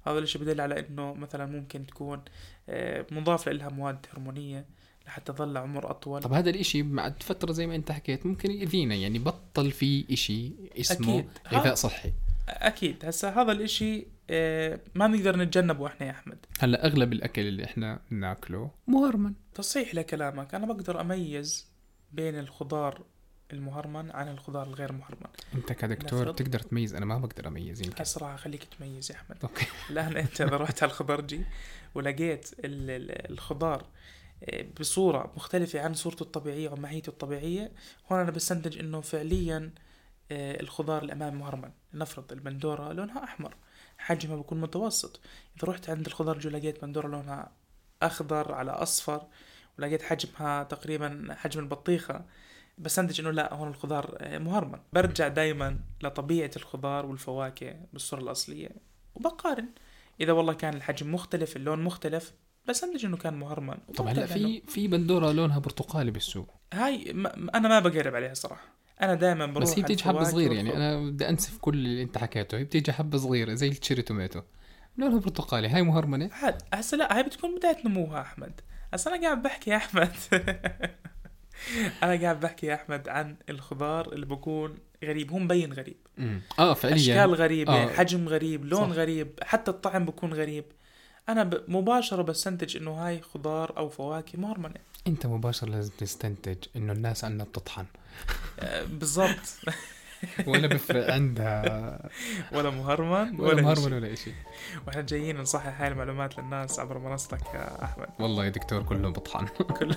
هذا 0.07 0.19
الشيء 0.19 0.41
بدل 0.41 0.61
على 0.61 0.79
إنه 0.79 1.13
مثلا 1.13 1.45
ممكن 1.45 1.87
تكون 1.87 2.21
آه، 2.69 3.05
مضاف 3.11 3.49
لها 3.49 3.69
مواد 3.69 4.05
هرمونية 4.13 4.65
لحتى 5.07 5.33
تظل 5.33 5.57
عمر 5.57 5.91
أطول. 5.91 6.21
طب 6.21 6.33
هذا 6.33 6.49
الإشي 6.49 6.81
بعد 6.81 7.23
فترة 7.23 7.51
زي 7.51 7.67
ما 7.67 7.75
أنت 7.75 7.91
حكيت 7.91 8.25
ممكن 8.25 8.51
يأذينا 8.51 8.95
يعني 8.95 9.19
بطل 9.19 9.71
في 9.71 10.05
إشي 10.13 10.51
اسمه 10.79 11.19
أكيد. 11.19 11.29
غذاء 11.53 11.75
صحي. 11.75 12.13
أكيد. 12.49 13.05
هسا 13.05 13.29
هذا 13.29 13.51
الإشي 13.51 14.07
آه، 14.29 14.79
ما 14.95 15.07
بنقدر 15.07 15.37
نتجنبه 15.37 15.87
إحنا 15.87 16.05
يا 16.07 16.11
أحمد. 16.11 16.37
هلأ 16.59 16.85
أغلب 16.85 17.13
الأكل 17.13 17.41
اللي 17.41 17.63
إحنا 17.63 17.99
بناكله 18.11 18.71
مهرمن 18.87 19.33
تصحيح 19.53 19.95
لكلامك. 19.95 20.55
أنا 20.55 20.65
بقدر 20.65 21.01
أميز 21.01 21.67
بين 22.11 22.39
الخضار 22.39 23.01
المهرمن 23.53 24.11
عن 24.11 24.27
الخضار 24.29 24.67
الغير 24.67 24.91
مهرمن. 24.91 25.27
أنت 25.55 25.71
كدكتور 25.73 26.21
نفرض- 26.21 26.33
بتقدر 26.33 26.59
تميز 26.59 26.93
أنا 26.95 27.05
ما 27.05 27.17
بقدر 27.17 27.47
أميز 27.47 27.81
يمكن. 27.81 28.01
الصراحه 28.01 28.35
خليك 28.35 28.63
تميز 28.63 29.11
يا 29.11 29.15
أحمد. 29.15 29.37
أوكي. 29.43 29.65
الان 29.89 30.17
أنت 30.17 30.41
إذا 30.41 30.57
رحت 30.57 30.83
على 30.83 30.89
الخضرجي 30.91 31.45
ولقيت 31.95 32.51
ال- 32.59 32.89
ال- 32.89 33.31
الخضار 33.31 33.85
آه، 34.43 34.65
بصورة 34.79 35.33
مختلفة 35.37 35.81
عن 35.81 35.93
صورته 35.93 36.23
الطبيعية 36.23 36.69
وماهيته 36.69 37.09
الطبيعية 37.09 37.71
هون 38.11 38.19
أنا 38.19 38.31
بستنتج 38.31 38.79
إنه 38.79 39.01
فعليا 39.01 39.71
آه، 40.31 40.61
الخضار 40.61 41.03
الأمامي 41.03 41.37
مهرمن. 41.37 41.71
نفرض 41.93 42.31
البندورة 42.31 42.93
لونها 42.93 43.23
أحمر 43.23 43.55
حجمها 43.97 44.35
بيكون 44.35 44.61
متوسط. 44.61 45.19
إذا 45.57 45.67
رحت 45.71 45.89
عند 45.89 46.05
الخضرجي 46.05 46.47
ولقيت 46.47 46.81
بندورة 46.85 47.07
لونها 47.07 47.51
أخضر 48.01 48.53
على 48.53 48.71
أصفر 48.71 49.27
ولقيت 49.79 50.01
حجمها 50.01 50.63
تقريبا 50.63 51.27
حجم 51.37 51.59
البطيخة 51.59 52.25
بستنتج 52.77 53.21
إنه 53.21 53.31
لا 53.31 53.53
هون 53.53 53.67
الخضار 53.67 54.17
آه، 54.19 54.37
مهرمن. 54.37 54.79
برجع 54.93 55.27
دايما 55.27 55.79
لطبيعة 56.03 56.51
الخضار 56.55 57.05
والفواكه 57.05 57.75
بالصورة 57.93 58.21
الأصلية 58.21 58.69
وبقارن. 59.15 59.69
إذا 60.21 60.31
والله 60.31 60.53
كان 60.53 60.73
الحجم 60.73 61.13
مختلف 61.13 61.55
اللون 61.55 61.83
مختلف 61.83 62.33
بستنتج 62.67 63.05
إنه 63.05 63.17
كان 63.17 63.33
مهرمن. 63.33 63.77
طب 63.95 64.07
هلا 64.07 64.25
في 64.25 64.61
في 64.67 64.87
بندورة 64.87 65.31
لونها 65.31 65.59
برتقالي 65.59 66.11
بالسوق. 66.11 66.53
هاي 66.73 67.13
ما 67.13 67.55
أنا 67.55 67.67
ما 67.67 67.79
بقرب 67.79 68.15
عليها 68.15 68.33
صراحة. 68.33 68.75
أنا 69.01 69.15
دائما 69.15 69.45
بروح 69.45 69.63
بس 69.63 69.77
هي 69.77 69.83
بتيجي 69.83 70.03
حبه 70.03 70.23
صغير 70.23 70.51
يعني. 70.51 70.75
أنا 70.75 71.09
بدي 71.09 71.29
أنسف 71.29 71.57
كل 71.57 71.73
اللي 71.73 72.03
أنت 72.03 72.17
حكيته. 72.17 72.57
هي 72.57 72.63
بتيجي 72.63 72.91
حبه 72.93 73.17
صغيرة 73.17 73.53
زي 73.53 73.67
التشيري 73.67 74.01
توماتو 74.01 74.41
لونها 74.97 75.19
برتقالي. 75.19 75.67
هاي 75.67 75.81
مهرمنة؟ 75.81 76.29
هسه 76.73 76.97
لا 76.97 77.17
هاي 77.17 77.23
بتكون 77.23 77.55
بداية 77.55 77.77
نموها 77.85 78.21
أحمد. 78.21 78.61
هسه 78.93 79.15
أنا 79.15 79.21
قاعد 79.21 79.41
بحكي 79.41 79.71
يا 79.71 79.75
أحمد. 79.75 80.11
أنا 82.03 82.21
قاعد 82.21 82.39
بحكي 82.39 82.67
يا 82.67 82.73
أحمد 82.75 83.09
عن 83.09 83.35
الخضار 83.49 84.13
اللي 84.13 84.25
بكون 84.25 84.75
غريب. 85.03 85.31
هو 85.31 85.37
مبين 85.39 85.73
غريب. 85.73 85.95
آه 86.59 86.73
فعليا. 86.73 86.95
أشكال 86.95 87.33
غريبة 87.35 87.73
آه. 87.73 87.87
حجم 87.87 88.29
غريب 88.29 88.65
لون 88.65 88.89
صح. 88.89 88.95
غريب 88.97 89.39
حتى 89.43 89.71
الطعم 89.71 90.05
بكون 90.05 90.33
غريب. 90.33 90.65
أنا 91.29 91.43
ب- 91.43 91.63
مباشرة 91.67 92.21
بستنتج 92.21 92.77
إنه 92.77 92.91
هاي 92.91 93.21
خضار 93.21 93.77
أو 93.77 93.89
فواكه 93.89 94.39
مهرمنه 94.39 94.79
أنت 95.07 95.25
مباشرة 95.25 95.69
لازم 95.69 95.91
تستنتج 95.97 96.57
إنه 96.75 96.93
الناس 96.93 97.23
عندنا 97.25 97.43
بتطحن. 97.43 97.85
آه، 98.59 98.83
بالضبط. 98.83 99.59
ولا 100.47 100.67
بفرق 100.67 101.13
عندها 101.13 101.99
ولا 102.53 102.69
مهرمن 102.69 103.39
ولا 103.39 103.49
ولا 103.49 103.61
مهرمن 103.61 103.93
ولا 103.93 104.15
شيء 104.15 104.33
وإحنا 104.87 105.01
جايين 105.01 105.37
نصحح 105.37 105.81
هاي 105.81 105.87
المعلومات 105.87 106.39
للناس 106.39 106.79
عبر 106.79 106.97
منصتك 106.97 107.45
يا 107.53 107.83
أحمد. 107.83 108.07
والله 108.19 108.45
يا 108.45 108.49
دكتور 108.49 108.83
كله 108.83 109.09
بطحن. 109.09 109.45
كل 109.47 109.95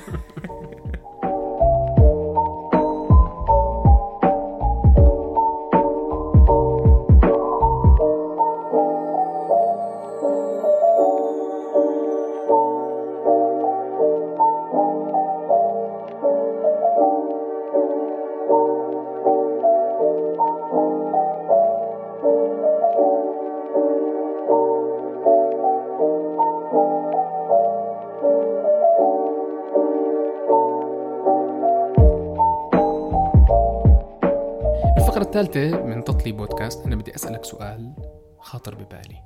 الثالثة 35.39 35.85
من 35.85 36.05
تطلي 36.05 36.33
بودكاست 36.33 36.87
أنا 36.87 36.97
بدي 36.97 37.15
أسألك 37.15 37.45
سؤال 37.45 37.95
خاطر 38.39 38.75
ببالي. 38.75 39.23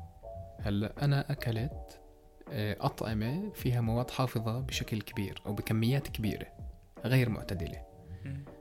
هلأ 0.61 1.05
أنا 1.05 1.33
أكلت 1.33 2.01
آه، 2.51 2.77
أطعمة 2.81 3.51
فيها 3.55 3.81
مواد 3.81 4.11
حافظة 4.11 4.61
بشكل 4.61 5.01
كبير 5.01 5.43
أو 5.47 5.53
بكميات 5.53 6.09
كبيرة 6.09 6.47
غير 7.05 7.29
معتدلة. 7.29 7.83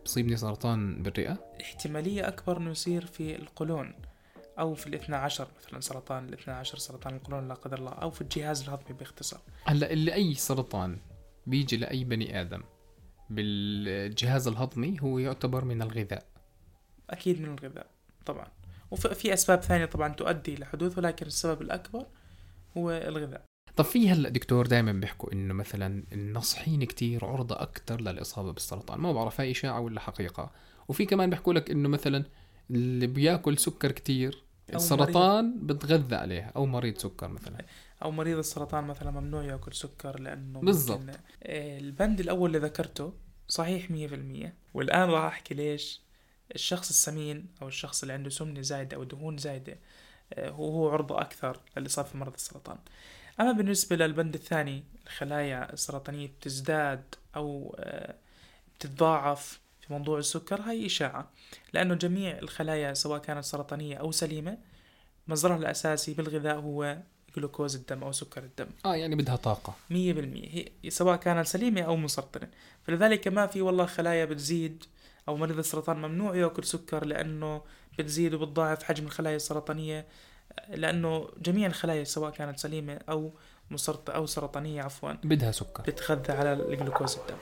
بصيبني 0.05 0.37
سرطان 0.37 1.03
بالرئة. 1.03 1.37
احتمالية 1.61 2.27
أكبر 2.27 2.57
إنه 2.57 2.71
يصير 2.71 3.05
في 3.05 3.35
القولون 3.35 3.93
أو 4.59 4.75
في 4.75 4.87
الاثنى 4.87 5.15
عشر 5.15 5.47
مثلا 5.57 5.79
سرطان 5.79 6.25
الاثنى 6.25 6.53
عشر 6.53 6.77
سرطان 6.77 7.15
القولون 7.15 7.47
لا 7.47 7.53
قدر 7.53 7.79
الله 7.79 7.91
أو 7.91 8.09
في 8.11 8.21
الجهاز 8.21 8.61
الهضمي 8.61 8.97
باختصار. 8.97 9.41
هلأ 9.65 9.91
اللي 9.91 10.13
أي 10.13 10.33
سرطان 10.33 10.97
بيجي 11.47 11.77
لأي 11.77 12.03
بني 12.03 12.41
آدم؟ 12.41 12.61
بالجهاز 13.29 14.47
الهضمي 14.47 14.97
هو 15.01 15.19
يعتبر 15.19 15.65
من 15.65 15.81
الغذاء. 15.81 16.30
أكيد 17.12 17.41
من 17.41 17.54
الغذاء 17.54 17.88
طبعا. 18.26 18.47
وفي 18.91 19.34
أسباب 19.34 19.62
ثانية 19.62 19.86
طبعا 19.86 20.13
تؤدي 20.13 20.56
لحدوثه 20.56 20.97
ولكن 20.97 21.26
السبب 21.26 21.62
الأكبر 21.62 22.06
هو 22.78 22.91
الغذاء. 22.91 23.45
طب 23.76 23.86
في 23.86 24.10
هلا 24.10 24.30
دكتور 24.30 24.67
دائما 24.67 24.91
بيحكوا 24.91 25.34
إنه 25.34 25.54
مثلا 25.54 26.04
النصحين 26.12 26.84
كتير 26.84 27.26
عرضة 27.26 27.62
أكثر 27.62 28.02
للإصابة 28.02 28.52
بالسرطان. 28.52 29.00
ما 29.00 29.13
بعرف 29.13 29.41
هاي 29.41 29.52
إشاعة 29.52 29.80
ولا 29.80 30.00
حقيقة. 30.00 30.52
وفي 30.88 31.06
كمان 31.06 31.30
بيحكوا 31.30 31.54
لك 31.54 31.71
إنه 31.71 31.89
مثلا 31.89 32.26
اللي 32.71 33.08
بياكل 33.08 33.58
سكر 33.58 33.91
كتير 33.91 34.43
السرطان 34.74 35.67
بتغذى 35.67 36.15
عليها 36.15 36.52
أو 36.56 36.65
مريض 36.65 36.97
سكر 36.97 37.28
مثلا. 37.28 37.65
أو 38.04 38.12
مريض 38.12 38.38
السرطان 38.38 38.84
مثلا 38.84 39.12
ممنوع 39.12 39.43
ياكل 39.43 39.74
سكر 39.74 40.19
لأنه 40.19 40.60
بالضبط. 40.60 41.02
آه، 41.43 41.80
البند 41.80 42.19
الأول 42.19 42.56
اللي 42.56 42.67
ذكرته 42.67 43.13
صحيح 43.47 43.91
100% 43.91 44.54
والآن 44.74 45.10
راح 45.10 45.24
أحكي 45.24 45.54
ليش 45.54 46.02
الشخص 46.55 46.89
السمين 46.89 47.47
أو 47.61 47.67
الشخص 47.67 48.01
اللي 48.01 48.13
عنده 48.13 48.29
سمنة 48.29 48.61
زايدة 48.61 48.97
أو 48.97 49.03
دهون 49.03 49.37
زايدة 49.37 49.77
آه، 50.33 50.49
هو 50.49 50.69
هو 50.71 50.89
عرضه 50.89 51.21
أكثر 51.21 51.59
للإصابة 51.77 52.07
في 52.07 52.17
مرض 52.17 52.33
السرطان. 52.33 52.77
أما 53.39 53.51
بالنسبة 53.51 53.95
للبند 53.95 54.33
الثاني 54.35 54.83
الخلايا 55.07 55.73
السرطانية 55.73 56.27
بتزداد 56.27 57.03
أو 57.35 57.75
آه، 57.79 58.15
بتتضاعف 58.79 59.59
في 59.81 59.93
موضوع 59.93 60.19
السكر 60.19 60.61
هاي 60.61 60.85
إشاعة 60.85 61.29
لأنه 61.73 61.95
جميع 61.95 62.37
الخلايا 62.39 62.93
سواء 62.93 63.19
كانت 63.19 63.43
سرطانية 63.43 63.95
أو 63.95 64.11
سليمة 64.11 64.57
مصدرها 65.27 65.57
الأساسي 65.57 66.13
بالغذاء 66.13 66.55
هو 66.55 66.97
جلوكوز 67.37 67.75
الدم 67.75 68.03
أو 68.03 68.11
سكر 68.11 68.43
الدم. 68.43 68.67
آه 68.85 68.95
يعني 68.95 69.15
بدها 69.15 69.35
طاقة. 69.35 69.75
100% 69.89 69.93
هي 69.93 70.89
سواء 70.89 71.15
كانت 71.15 71.47
سليمة 71.47 71.81
أو 71.81 71.95
مسرطنة. 71.95 72.49
فلذلك 72.83 73.27
ما 73.27 73.47
في 73.47 73.61
والله 73.61 73.85
خلايا 73.85 74.25
بتزيد 74.25 74.83
أو 75.27 75.38
مريض 75.38 75.57
السرطان 75.57 75.97
ممنوع 75.97 76.36
يأكل 76.36 76.63
سكر 76.63 77.05
لأنه 77.05 77.62
بتزيد 77.99 78.34
وبتضاعف 78.34 78.84
حجم 78.84 79.05
الخلايا 79.05 79.36
السرطانية 79.36 80.05
لأنه 80.69 81.29
جميع 81.41 81.67
الخلايا 81.67 82.03
سواء 82.03 82.31
كانت 82.31 82.60
سليمة 82.60 82.99
أو 83.10 83.31
مسرط 83.71 84.10
أو 84.10 84.25
سرطانية 84.25 84.84
عفوا 84.84 85.12
بدها 85.23 85.51
سكر. 85.51 85.84
بتتغذى 85.84 86.34
على 86.34 86.53
الجلوكوز 86.53 87.17
الدم. 87.17 87.38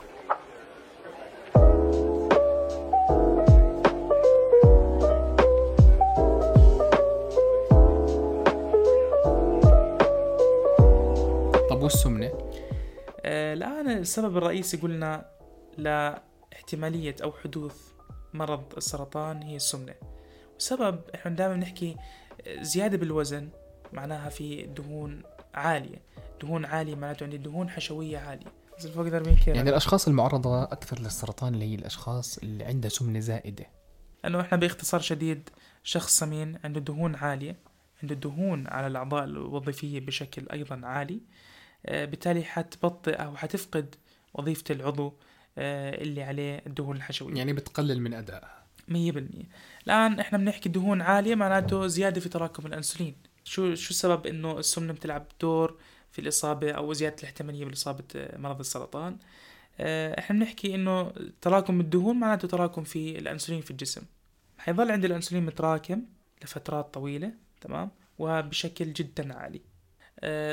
طب 11.70 11.84
والسمنة؟ 11.84 12.32
آه، 13.26 13.54
الآن 13.54 13.90
السبب 13.90 14.38
الرئيسي 14.38 14.78
قلنا 14.78 15.26
لاحتمالية 16.52 17.16
أو 17.24 17.32
حدوث 17.32 17.76
مرض 18.34 18.74
السرطان 18.78 19.44
هي 19.44 19.56
السمنة. 19.56 19.96
والسبب 20.54 21.02
إحنا 21.16 21.36
دائما 21.36 21.56
بنحكي 21.56 21.96
زيادة 22.62 22.98
بالوزن 22.98 23.50
معناها 23.94 24.30
في 24.30 24.62
دهون 24.62 25.24
عالية. 25.54 26.02
دهون 26.42 26.66
عالية 26.66 26.96
معناته 26.96 27.24
عندي 27.24 27.38
دهون 27.38 27.70
حشوية 27.70 28.18
عالية. 28.18 28.60
فوق 28.80 29.06
ال 29.06 29.14
40 29.14 29.36
كيلو 29.36 29.56
يعني 29.56 29.70
الأشخاص 29.70 30.08
المعرضة 30.08 30.64
أكثر 30.64 31.00
للسرطان 31.00 31.54
اللي 31.54 31.66
هي 31.66 31.76
الأشخاص 31.76 32.38
اللي 32.38 32.64
عندها 32.64 32.90
سمنة 32.90 33.20
زائدة. 33.20 33.66
انه 34.26 34.42
إحنا 34.42 34.58
باختصار 34.58 35.02
شديد 35.02 35.50
شخص 35.84 36.20
سمين 36.20 36.60
عنده 36.64 36.80
دهون 36.80 37.16
عالية 37.16 37.56
عنده 38.04 38.16
دهون 38.16 38.68
على 38.68 38.88
الأعضاء 38.88 39.24
الوظيفية 39.24 40.00
بشكل 40.00 40.50
أيضا 40.52 40.82
عالي 40.84 41.22
آه، 41.86 42.06
بالتالي 42.06 42.44
حتبطئ 42.44 43.14
أو 43.14 43.36
حتفقد 43.36 43.96
وظيفة 44.34 44.64
العضو 44.76 45.14
اللي 45.60 46.24
عليه 46.24 46.62
الدهون 46.68 46.96
الحشوية. 46.96 47.36
يعني 47.36 47.54
بتقلل 47.54 48.02
من 48.02 48.14
أدائها. 48.14 48.60
100% 48.88 48.94
الآن 49.88 50.20
إحنا 50.20 50.38
بنحكي 50.38 50.70
دهون 50.70 51.02
عالية 51.02 51.36
معناته 51.36 51.88
زيادة 51.88 52.22
في 52.22 52.30
تراكم 52.30 52.66
الأنسولين. 52.66 53.16
شو 53.44 53.76
شو 53.76 53.90
السبب 53.90 54.28
إنه 54.28 54.60
السمنة 54.60 54.94
بتلعب 54.94 55.26
دور 55.42 55.78
في 56.12 56.20
الإصابة 56.22 56.72
أو 56.72 56.94
زيادة 56.94 57.16
الاحتمالية 57.20 57.66
بالاصابه 57.66 58.04
آه، 58.16 58.38
مرض 58.38 58.60
السرطان؟ 58.60 59.18
آه، 59.80 60.20
إحنا 60.20 60.40
بنحكي 60.40 60.76
إنه 60.76 61.12
تراكم 61.42 61.80
الدهون 61.80 62.20
معناته 62.20 62.48
تراكم 62.48 62.84
في 62.84 63.20
الأنسولين 63.20 63.62
في 63.62 63.72
الجسم. 63.72 64.02
حيظل 64.58 64.92
عند 64.92 65.06
الأنسولين 65.06 65.46
متراكم 65.46 66.02
لفترات 66.44 66.94
طويلة 66.94 67.32
تمام؟ 67.62 67.92
وبشكل 68.20 68.94
جدا 68.94 69.34
عالي. 69.34 69.58
آه، 69.58 69.79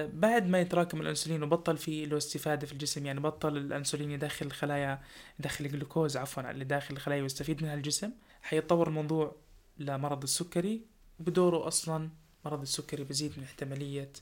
بعد 0.04 0.46
ما 0.46 0.60
يتراكم 0.60 1.00
الانسولين 1.00 1.42
وبطل 1.42 1.76
في 1.76 2.06
له 2.06 2.16
استفادة 2.16 2.66
في 2.66 2.72
الجسم 2.72 3.06
يعني 3.06 3.20
بطل 3.20 3.56
الانسولين 3.56 4.10
يدخل 4.10 4.46
الخلايا 4.46 5.00
يدخل 5.40 5.64
الجلوكوز 5.64 6.16
عفوا 6.16 6.50
اللي 6.50 6.64
داخل 6.64 6.94
الخلايا 6.94 7.22
ويستفيد 7.22 7.62
منها 7.62 7.74
الجسم 7.74 8.10
حيتطور 8.42 8.88
الموضوع 8.88 9.36
لمرض 9.78 10.22
السكري 10.22 10.80
وبدوره 11.20 11.68
أصلا 11.68 12.10
مرض 12.44 12.60
السكري 12.60 13.04
بزيد 13.04 13.32
من 13.36 13.44
احتمالية 13.44 14.12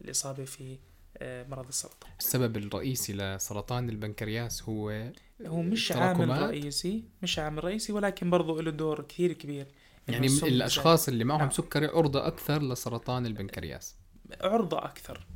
الإصابة 0.00 0.44
في 0.44 0.78
آه، 1.16 1.46
مرض 1.48 1.68
السرطان 1.68 2.10
السبب 2.18 2.56
الرئيسي 2.56 3.12
لسرطان 3.12 3.88
البنكرياس 3.88 4.62
هو 4.62 5.10
هو 5.46 5.62
مش؟ 5.62 5.92
عامل 5.92 6.28
رئيسي 6.28 7.04
مش 7.22 7.38
عامل 7.38 7.64
رئيسي 7.64 7.92
ولكن 7.92 8.30
برضه 8.30 8.62
له 8.62 8.70
دور 8.70 9.02
كثير 9.02 9.32
كبير 9.32 9.66
يعني 10.08 10.26
الأشخاص 10.26 11.08
اللي 11.08 11.24
معهم 11.24 11.40
نعم. 11.40 11.50
سكري 11.50 11.86
عرضه 11.86 12.26
أكثر 12.26 12.62
لسرطان 12.62 13.26
البنكرياس 13.26 13.99
عرضة 14.40 14.78
أكثر. 14.78 15.26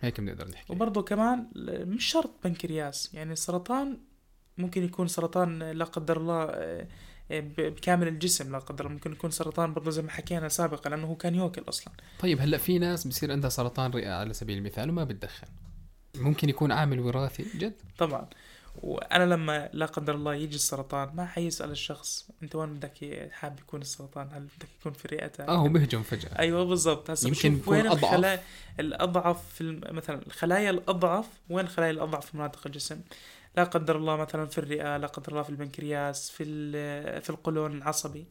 هيك 0.00 0.20
بنقدر 0.20 0.48
نحكي. 0.48 0.72
وبرضه 0.72 1.02
كمان 1.02 1.46
مش 1.86 2.04
شرط 2.04 2.30
بنكرياس 2.44 3.14
يعني 3.14 3.32
السرطان 3.32 3.98
ممكن 4.58 4.84
يكون 4.84 5.08
سرطان 5.08 5.58
لا 5.58 5.84
قدر 5.84 6.16
الله 6.16 6.44
آه، 6.44 6.86
بكامل 7.30 8.08
الجسم 8.08 8.52
لا 8.52 8.58
قدر 8.58 8.88
ممكن 8.88 9.12
يكون 9.12 9.30
سرطان 9.30 9.74
برضه 9.74 9.90
زي 9.90 10.02
ما 10.02 10.10
حكينا 10.10 10.48
سابقا 10.48 10.90
لأنه 10.90 11.06
هو 11.06 11.16
كان 11.16 11.34
يوكل 11.34 11.62
أصلا. 11.68 11.92
طيب 12.20 12.40
هلأ 12.40 12.58
في 12.58 12.78
ناس 12.78 13.06
بصير 13.06 13.32
عندها 13.32 13.50
سرطان 13.50 13.90
رئة 13.90 14.12
على 14.12 14.34
سبيل 14.34 14.58
المثال 14.58 14.90
وما 14.90 15.04
بتدخن. 15.04 15.46
ممكن 16.16 16.48
يكون 16.48 16.72
عامل 16.72 17.00
وراثي 17.00 17.46
جد. 17.58 17.74
طبعا. 17.98 18.26
وأنا 18.84 19.34
لما 19.34 19.70
لا 19.72 19.86
قدر 19.86 20.14
الله 20.14 20.34
يجي 20.34 20.56
السرطان 20.56 21.10
ما 21.14 21.26
حيسأل 21.26 21.70
الشخص 21.70 22.30
أنت 22.42 22.54
وين 22.54 22.74
بدك 22.74 23.28
حابب 23.32 23.58
يكون 23.58 23.80
السرطان؟ 23.80 24.28
هل 24.32 24.40
بدك 24.42 24.68
يكون 24.80 24.92
في 24.92 25.08
رئتك 25.08 25.40
آه 25.40 25.56
هو 25.56 25.68
بهجم 25.68 26.02
فجأة. 26.02 26.38
أيوه 26.38 26.64
بالضبط. 26.64 27.10
هسه 27.10 27.28
يمكن 27.28 27.60
وين 27.66 27.86
أضعف. 27.86 28.04
الخلايا 28.04 28.42
الأضعف 28.80 29.54
في 29.54 29.60
الم... 29.60 29.80
مثلا 29.90 30.26
الخلايا 30.26 30.70
الأضعف 30.70 31.26
وين 31.50 31.64
الخلايا 31.64 31.90
الأضعف 31.90 32.26
في 32.26 32.36
مناطق 32.36 32.66
الجسم؟ 32.66 33.00
لا 33.56 33.64
قدر 33.64 33.96
الله 33.96 34.16
مثلا 34.16 34.46
في 34.46 34.58
الرئة 34.58 34.96
لا 34.96 35.06
قدر 35.06 35.32
الله 35.32 35.42
في 35.42 35.50
البنكرياس 35.50 36.30
في 36.30 36.44
في 37.20 37.30
القولون 37.30 37.76
العصبي. 37.76 38.26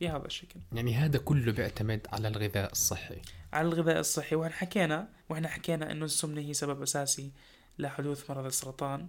بهذا 0.00 0.26
الشكل. 0.26 0.60
يعني 0.72 0.94
هذا 0.94 1.18
كله 1.18 1.52
بيعتمد 1.52 2.06
على 2.12 2.28
الغذاء 2.28 2.72
الصحي. 2.72 3.20
على 3.52 3.68
الغذاء 3.68 4.00
الصحي. 4.00 4.36
وإحنا 4.36 4.56
حكينا 4.56 5.08
وإحنا 5.28 5.48
حكينا 5.48 5.92
إنه 5.92 6.04
السمنة 6.04 6.40
هي 6.40 6.54
سبب 6.54 6.82
أساسي 6.82 7.32
لحدوث 7.78 8.30
مرض 8.30 8.46
السرطان. 8.46 9.08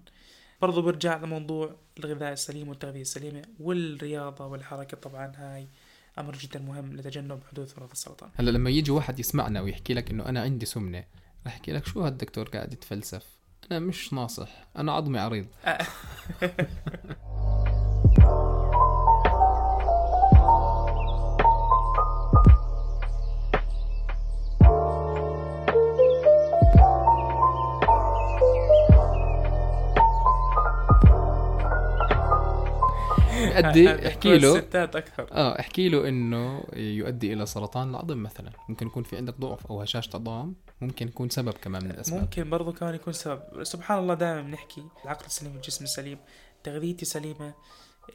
برضو 0.61 0.81
برجع 0.81 1.17
لموضوع 1.17 1.75
الغذاء 1.99 2.33
السليم 2.33 2.69
والتغذية 2.69 3.01
السليمة 3.01 3.41
والرياضة 3.59 4.45
والحركة. 4.45 4.97
طبعا 4.97 5.31
هاي 5.35 5.67
أمر 6.19 6.35
جدا 6.35 6.59
مهم 6.59 6.95
لتجنب 6.95 7.39
حدوث 7.51 7.79
مرض 7.79 7.91
السرطان. 7.91 8.29
هلأ 8.35 8.51
لما 8.51 8.69
يجي 8.69 8.91
واحد 8.91 9.19
يسمعنا 9.19 9.61
ويحكي 9.61 9.93
لك 9.93 10.11
إنه 10.11 10.25
أنا 10.25 10.41
عندي 10.41 10.65
سمنة 10.65 11.03
رح 11.47 11.53
يحكي 11.53 11.71
لك 11.71 11.85
شو 11.85 12.01
هالدكتور 12.01 12.49
قاعد 12.49 12.73
يتفلسف؟ 12.73 13.25
أنا 13.71 13.79
مش 13.79 14.13
ناصح 14.13 14.67
أنا 14.77 14.91
عظمي 14.91 15.19
عريض. 15.19 15.47
يؤدي 33.55 34.07
احكي 34.07 34.37
له. 34.37 34.55
الستات 34.55 34.95
أكثر. 34.95 35.27
آه 35.31 35.59
احكي 35.59 35.89
له 35.89 36.07
إنه 36.07 36.63
يؤدي 36.73 37.33
إلى 37.33 37.45
سرطان 37.45 37.89
العظم 37.89 38.23
مثلا. 38.23 38.51
ممكن 38.69 38.87
يكون 38.87 39.03
في 39.03 39.17
عندك 39.17 39.39
ضعف 39.39 39.67
أو 39.67 39.81
هشاشة 39.81 40.09
عظام 40.15 40.55
ممكن 40.81 41.07
يكون 41.07 41.29
سبب 41.29 41.53
كمان 41.53 41.83
من 41.83 41.91
الأسباب. 41.91 42.21
ممكن 42.21 42.49
برضو 42.49 42.73
كمان 42.73 42.95
يكون 42.95 43.13
سبب. 43.13 43.63
سبحان 43.63 43.99
الله 43.99 44.13
دائما 44.13 44.41
بنحكي 44.41 44.83
العقل 45.05 45.25
السليم 45.25 45.51
والجسم 45.53 45.83
السليم 45.83 46.17
تغذيتي 46.63 47.05
سليمة. 47.05 47.53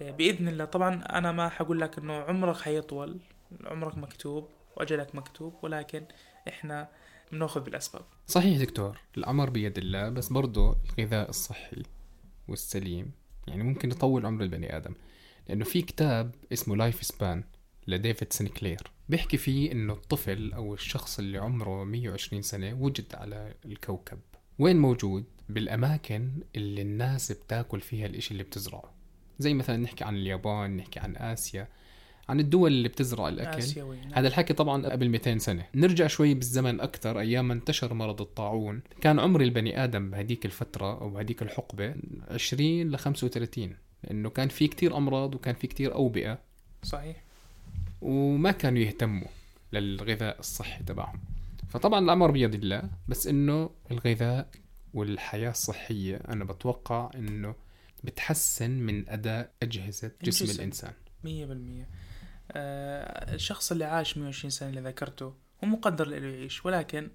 آه، 0.03 0.11
بإذن 0.11 0.49
الله. 0.49 0.65
طبعا 0.65 1.05
أنا 1.05 1.33
ما 1.33 1.49
حقول 1.49 1.81
لك 1.81 1.99
إنه 1.99 2.13
عمرك 2.13 2.57
حيطول 2.57 3.21
عمرك 3.65 3.99
مكتوب 3.99 4.49
وأجلك 4.77 5.15
مكتوب 5.15 5.55
ولكن 5.63 6.05
إحنا 6.49 6.89
بنأخذ 7.33 7.61
بالأسباب. 7.61 8.03
صحيح 8.27 8.59
دكتور 8.59 8.99
الأمر 9.17 9.51
بيد 9.51 9.79
الله 9.79 10.09
بس 10.09 10.29
برضو 10.29 10.77
الغذاء 10.99 11.29
الصحي 11.29 11.83
والسليم 12.49 13.13
يعني 13.47 13.63
ممكن 13.63 13.91
يطول 13.91 14.27
عمر 14.27 14.43
البني 14.43 14.77
آدم. 14.77 14.95
لأنه 15.51 15.65
في 15.65 15.83
كتاب 15.83 16.35
اسمه 16.53 16.77
Lifespan 16.77 17.45
لديفيد 17.87 18.33
سنكلير 18.33 18.83
بيحكي 19.09 19.37
فيه 19.37 19.73
إنه 19.73 19.93
الطفل 19.93 20.53
أو 20.53 20.75
الشخص 20.75 21.19
اللي 21.19 21.39
عمره 21.39 21.85
120 21.85 22.43
سنة 22.43 22.77
وجد 22.81 23.15
على 23.15 23.55
الكوكب. 23.65 24.19
وين 24.59 24.77
موجود؟ 24.77 25.25
بالأماكن 25.49 26.31
اللي 26.57 26.83
الناس 26.83 27.33
بتاكل 27.33 27.81
فيها 27.81 28.07
الإشي 28.07 28.31
اللي 28.31 28.43
بتزرعه. 28.43 28.95
زي 29.39 29.55
مثلا 29.55 29.77
نحكي 29.77 30.05
عن 30.05 30.17
اليابان 30.17 30.77
نحكي 30.77 31.01
عن 31.01 31.17
آسيا 31.17 31.69
عن 32.29 32.41
الدول 32.41 32.73
اللي 32.73 32.89
بتزرع 32.89 33.29
الأكل. 33.29 33.59
آسيوي 33.59 33.97
نعم. 33.97 34.15
هذا 34.15 34.29
الحكي 34.29 34.53
طبعا 34.53 34.87
قبل 34.87 35.09
200 35.09 35.39
سنة. 35.39 35.67
نرجع 35.75 36.07
شوي 36.07 36.35
بالزمن 36.35 36.81
أكثر 36.81 37.21
أيام 37.21 37.49
ما 37.49 37.55
انتشر 37.55 37.95
مرض 37.95 38.21
الطاعون. 38.21 38.83
كان 39.01 39.19
عمر 39.19 39.41
البني 39.41 39.85
آدم 39.85 40.11
بهديك 40.11 40.47
الفترة 40.47 41.01
أو 41.01 41.11
بهديك 41.11 41.43
الحقبة 41.43 41.95
20 42.29 42.91
ل 42.91 42.99
35 42.99 43.77
لأنه 44.05 44.31
كان 44.31 44.49
في 44.49 44.69
كتير 44.69 44.97
أمراض 44.97 45.35
وكان 45.35 45.55
في 45.55 45.67
كتير 45.67 45.95
أوبئة. 45.95 46.39
صحيح. 46.83 47.23
وما 48.01 48.51
كانوا 48.51 48.79
يهتموا 48.79 49.29
للغذاء 49.73 50.39
الصحي 50.39 50.85
تبعهم. 50.85 51.21
فطبعا 51.69 52.01
الأمر 52.05 52.31
بيد 52.31 52.55
الله 52.55 52.83
بس 53.09 53.27
إنه 53.27 53.71
الغذاء 53.91 54.49
والحياة 54.95 55.51
الصحية 55.51 56.17
أنا 56.17 56.45
بتوقع 56.45 57.11
إنه 57.15 57.55
بتحسن 58.05 58.71
من 58.71 59.09
أداء 59.09 59.51
أجهزة 59.63 60.11
جسم 60.23 60.45
الجسم. 60.45 60.61
الإنسان. 60.61 60.93
مية 61.25 61.47
بالمية. 61.47 61.89
آه 62.53 63.35
الشخص 63.35 63.73
اللي 63.73 63.85
عاش 63.85 64.19
120 64.19 64.51
سنة 64.51 64.69
اللي 64.69 64.81
ذكرته 64.81 65.25
هو 65.65 65.69
مقدر 65.69 66.07
له 66.07 66.17
يعيش 66.17 66.65
ولكن 66.67 67.05
آه 67.05 67.11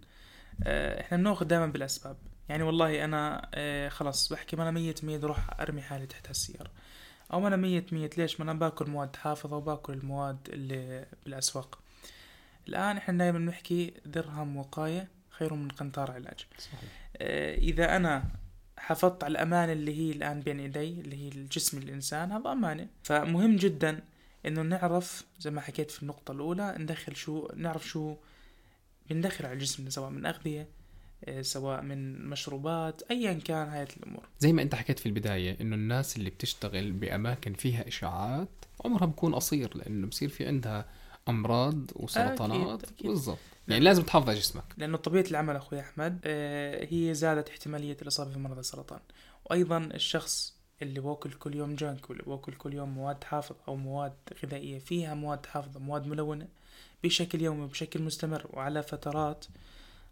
إحنا 0.63 1.18
بناخذ 1.18 1.46
دائما 1.46 1.65
بالأسباب. 1.65 2.18
يعني 2.50 2.63
والله 2.63 3.04
أنا 3.06 3.50
آه 3.54 3.89
خلاص 3.89 4.34
بحكي 4.34 4.56
ما 4.56 4.63
أنا 4.63 4.72
ميت 4.72 5.04
ميت 5.04 5.24
أروح 5.24 5.60
أرمي 5.60 5.82
حالي 5.82 6.06
تحت 6.06 6.28
هالسيارة 6.28 6.72
أو 7.34 7.39
ما 7.39 7.48
أنا 7.48 7.56
ميت 7.56 7.94
ميت 7.94 8.18
ليش؟ 8.18 8.39
ما 8.39 8.44
أنا 8.52 8.60
باكل 8.60 8.89
مواد 8.89 9.15
حافظة 9.15 9.58
وباكل 9.58 9.94
المواد 9.94 10.38
اللي 10.50 11.06
بالأسواق. 11.26 11.80
الآن 12.68 12.98
إحنا 12.98 13.18
دائما 13.18 13.39
بنحكي 13.39 13.94
درهم 14.06 14.58
وقاية 14.58 15.08
خير 15.30 15.54
من 15.54 15.68
قنطار 15.70 16.12
علاج. 16.12 16.46
صحيح. 16.58 16.80
آه، 17.18 17.56
إذا 17.56 17.96
أنا 17.96 18.24
حافظت 18.78 19.24
على 19.24 19.32
الأمانة 19.32 19.72
اللي 19.72 20.00
هي 20.00 20.12
الآن 20.12 20.41
بين 20.41 20.60
إيدي 20.60 21.02
اللي 21.02 21.15
هي 21.24 21.28
الجسم 21.28 21.78
الإنسان 21.78 22.32
هذا 22.32 22.52
أمانة. 22.52 22.88
فمهم 23.04 23.56
جدا 23.56 24.00
إنه 24.46 24.62
نعرف 24.62 25.26
زي 25.39 25.52
ما 25.52 25.62
حكيت 25.62 25.91
في 25.91 26.02
النقطة 26.02 26.32
الأولى 26.32 26.76
ندخل 26.78 27.15
شو 27.15 27.48
نعرف 27.56 27.88
شو 27.88 28.15
بندخل 29.10 29.46
على 29.46 29.58
جسمنا 29.58 29.89
سواء 29.89 30.10
من 30.10 30.26
أغذية 30.26 30.68
آه، 31.26 31.41
سواء 31.41 31.82
من 31.82 32.30
مشروبات 32.30 33.02
أيا 33.12 33.34
كان 33.34 33.68
هاي 33.68 33.84
الأمور. 33.98 34.24
زي 34.39 34.54
ما 34.54 34.62
أنت 34.62 34.76
حكيت 34.76 35.00
في 35.00 35.06
البداية 35.06 35.58
إنه 35.62 35.76
الناس 35.76 36.18
اللي 36.18 36.30
بتشتغل 36.30 36.91
بأماكن 36.91 37.54
فيها 37.54 37.88
اشعاعات 37.88 38.50
عمرها 38.86 39.06
بكون 39.06 39.36
قصير 39.36 39.78
لأنه 39.78 40.08
بصير 40.08 40.30
في 40.30 40.48
عندها 40.48 40.86
أمراض 41.30 41.91
وسرطانات. 41.96 42.84
أكيد، 42.84 42.96
أكيد. 42.96 43.08
بالضبط. 43.08 43.38
يعني 43.68 43.84
لازم 43.84 44.04
تحافظ 44.04 44.30
على 44.30 44.39
جسمك. 44.39 44.63
لأنه 44.78 44.98
طبيعة 44.98 45.26
العمل 45.32 45.56
أخوي 45.56 45.80
أحمد 45.80 46.20
آه، 46.26 46.88
هي 46.91 47.13
زادت 47.13 47.50
احتمالية 47.50 47.98
الإصابة 48.02 48.34
بمرض 48.34 48.58
السرطان. 48.58 49.00
وأيضا 49.46 49.78
الشخص 49.78 50.56
اللي 50.82 51.00
باكل 51.00 51.32
كل 51.34 51.56
يوم 51.56 51.76
جانك 51.76 52.10
واللي 52.10 52.24
باكل 52.28 52.54
كل 52.54 52.74
يوم 52.74 52.89
مواد 52.89 53.24
حافظة 53.24 53.60
أو 53.68 53.76
مواد 53.76 54.13
غذائية 54.44 54.80
فيها 54.80 55.13
مواد 55.13 55.46
حافظة 55.46 55.80
مواد 55.80 56.08
ملونة 56.08 56.48
بشكل 57.08 57.41
يومي 57.41 57.63
وبشكل 57.63 58.02
مستمر 58.02 58.46
وعلى 58.54 58.84
فترات 58.84 59.46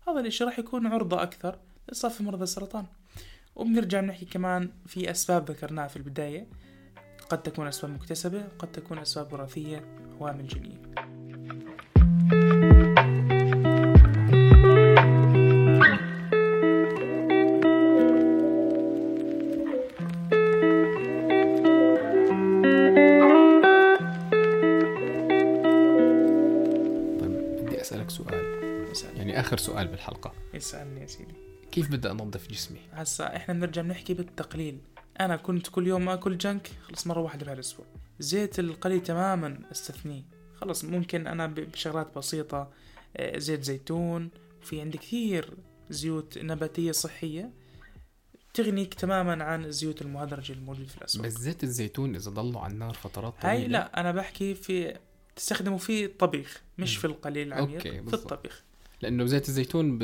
هذا 0.07 0.19
الإشي 0.19 0.43
راح 0.43 0.59
يكون 0.59 0.87
عرضة 0.87 1.23
أكثر 1.23 1.57
لإصابة 1.87 2.15
بمرض 2.19 2.41
السرطان. 2.41 2.85
وبنرجع 3.55 4.01
بنحكي 4.01 4.25
كمان 4.25 4.69
في 4.87 5.11
أسباب 5.11 5.51
ذكرناها 5.51 5.87
في 5.87 5.97
البداية. 5.97 6.47
قد 7.29 7.43
تكون 7.43 7.67
أسباب 7.67 7.91
مكتسبة 7.91 8.43
قد 8.59 8.71
تكون 8.71 8.97
أسباب 8.97 9.33
وراثية 9.33 9.97
عوامل 10.19 10.47
جينية. 10.47 11.02
كيف 31.73 31.91
بدي 31.91 32.11
انظف 32.11 32.51
جسمي؟ 32.51 32.79
هسا 32.91 33.35
إحنا 33.35 33.53
بنرجع 33.53 33.81
بنحكي 33.81 34.13
بالتقليل. 34.13 34.77
أنا 35.19 35.35
كنت 35.35 35.67
كل 35.67 35.87
يوم 35.87 36.09
آكل 36.09 36.37
جنك 36.37 36.71
خلص 36.81 37.07
مرة 37.07 37.19
واحدة 37.19 37.45
بهالاسبوع 37.45 37.85
زيت 38.19 38.59
القلي 38.59 38.99
تماما 38.99 39.59
أستثنيه. 39.71 40.23
خلص 40.55 40.85
ممكن 40.85 41.27
أنا 41.27 41.47
بشغلات 41.47 42.17
بسيطة 42.17 42.71
آه، 43.17 43.37
زيت 43.37 43.63
زيتون. 43.63 44.29
في 44.61 44.81
عندي 44.81 44.97
كثير 44.97 45.53
زيوت 45.89 46.37
نباتية 46.37 46.91
صحية 46.91 47.49
تغنيك 48.53 48.93
تماما 48.93 49.43
عن 49.43 49.65
الزيوت 49.65 50.01
المهدرجة 50.01 50.53
الموجوده 50.53 50.87
في 50.87 50.97
الأسواق. 50.97 51.25
بس 51.25 51.33
زيت 51.33 51.63
الزيتون 51.63 52.15
إذا 52.15 52.31
ضلوا 52.31 52.61
على 52.61 52.73
النار 52.73 52.93
فترات 52.93 53.33
طويلة. 53.41 53.57
هاي 53.57 53.67
لا 53.67 53.99
أنا 53.99 54.11
بحكي 54.11 54.55
في 54.55 54.97
تستخدمه 55.35 55.77
في 55.77 56.05
الطبيخ 56.05 56.61
مش 56.77 56.95
مم. 56.95 57.01
في 57.01 57.07
القلي 57.07 57.43
العميق 57.43 57.75
أوكي، 57.75 58.03
في. 58.03 58.13
الطبيخ. 58.13 58.63
لأنه 59.03 59.25
زيت 59.25 59.49
الزيتون 59.49 59.99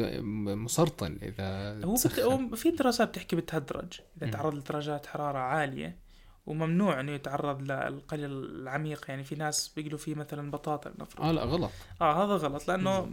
مسرطن 0.56 1.18
إذا 1.22 1.80
هو 1.86 1.94
بت... 1.94 2.56
في 2.56 2.72
دراسات 2.72 3.10
بتحكي 3.10 3.36
بتهدرج 3.36 3.94
إذا. 4.22 4.32
تعرض 4.32 4.56
لدرجات 4.56 5.06
حرارة 5.06 5.38
عالية 5.38 6.10
وممنوع 6.46 7.00
إنه 7.00 7.12
يتعرض 7.12 7.62
للقلي 7.62 8.26
العميق. 8.26 9.06
يعني 9.08 9.24
في 9.24 9.36
ناس 9.36 9.68
بيقلوا 9.76 9.98
فيه 9.98 10.16
مثلا 10.16 10.52
بطاطا 10.52 10.94
نفرض. 11.00 11.26
آه 11.26 11.32
لا 11.32 11.44
غلط. 11.44 11.72
آه 12.02 12.26
هذا 12.26 12.34
غلط. 12.48 12.68
لأنه 12.68 13.10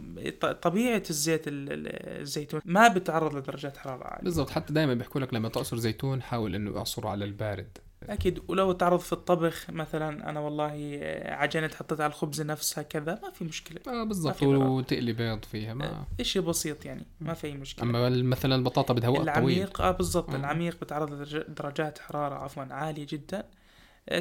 طبيعة 0.61 1.03
الزيت 1.09 1.47
ال- 1.47 1.71
ال- 1.73 2.21
الزيتون 2.21 2.61
ما 2.65 2.87
بتعرض 2.87 3.35
لدرجات 3.35 3.77
حرارة 3.77 4.03
عالية. 4.03 4.23
بالضبط. 4.23 4.49
حتى 4.49 4.73
دائما 4.73 4.93
بيحكوا 4.93 5.21
لك 5.21 5.33
لما 5.33 5.49
تعصر 5.49 5.77
زيتون 5.77 6.21
حاول 6.21 6.55
إنه 6.55 6.77
اعصره 6.77 7.09
على 7.09 7.25
البارد. 7.25 7.77
أكيد. 8.03 8.39
ولو 8.47 8.71
تعرض 8.71 8.99
في 8.99 9.13
الطبخ 9.13 9.69
مثلا 9.69 10.29
أنا 10.29 10.39
والله 10.39 10.99
آه، 11.01 11.33
عجنت 11.33 11.75
حطيت 11.75 12.01
على 12.01 12.09
الخبز 12.09 12.41
نفسها 12.41 12.81
كذا 12.81 13.19
ما 13.23 13.31
في 13.31 13.43
مشكلة. 13.43 13.79
آه 13.87 14.03
بالضبط. 14.03 14.43
وتقلي 14.43 15.13
بيض 15.13 15.45
فيها 15.45 15.73
ما 15.73 15.85
آه، 15.85 16.07
إشي 16.19 16.39
بسيط 16.39 16.85
يعني 16.85 17.05
ما 17.19 17.33
في 17.33 17.53
مشكلة. 17.53 17.83
أما 17.85 18.09
مثلا 18.09 18.55
البطاطا 18.55 18.93
بدها 18.93 19.09
وقت 19.09 19.19
طويل. 19.21 19.29
العميق 19.29 19.81
آه 19.81 19.91
بالضبط. 19.91 20.29
آه. 20.29 20.35
العميق 20.35 20.77
بتعرض 20.81 21.13
لدرج- 21.13 21.45
درجات 21.47 21.99
حرارة 21.99 22.35
عفوا 22.35 22.63
عالية 22.63 23.07
جدا. 23.09 23.43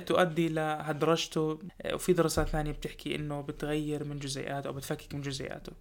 تؤدي 0.07 0.49
لهدرجته 0.49 1.59
وفي 1.95 2.13
دراسات 2.13 2.49
ثانية 2.49 2.73
بتحكي 2.73 3.15
إنه 3.15 3.41
بتغير 3.41 4.05
من 4.05 4.19
جزيئاته 4.19 4.67
أو 4.69 4.73
بتفكك 4.73 5.15
من 5.15 5.21
جزيئاته. 5.21 5.73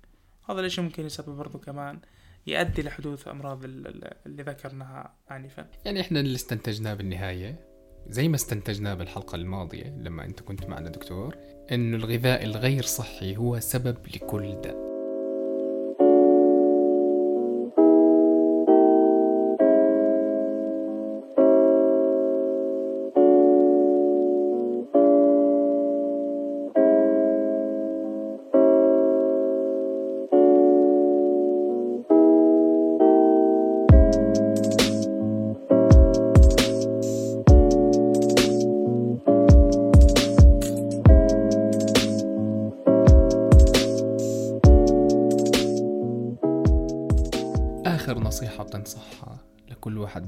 هذا 0.50 0.60
الإشي 0.60 0.82
ممكن 0.82 1.06
يسبب 1.06 1.30
برضه 1.38 1.60
كمان 1.60 2.00
يؤدي 2.48 2.82
لحدوث 2.82 3.28
أمراض 3.28 3.64
ال- 3.64 3.88
ال- 3.88 4.14
اللي 4.26 4.44
ذكرناها 4.44 5.14
انفا. 5.32 5.68
يعني 5.86 6.02
إحنا 6.02 6.20
اللي 6.20 6.36
استنتجناه 6.36 6.94
بالنهاية. 6.94 7.75
زي 8.10 8.28
ما 8.28 8.36
استنتجناه 8.36 8.94
بالحلقة 8.94 9.36
الماضية 9.36 9.96
لما 10.00 10.26
أنت 10.26 10.40
كنت 10.40 10.66
معنا 10.66 10.90
دكتور 10.90 11.36
إنه 11.72 11.98
الغذاء 11.98 12.44
الغير 12.44 12.84
صحي 12.84 13.38
هو 13.38 13.60
سبب 13.60 13.98
لكل 14.16 14.62
داء. 14.62 14.95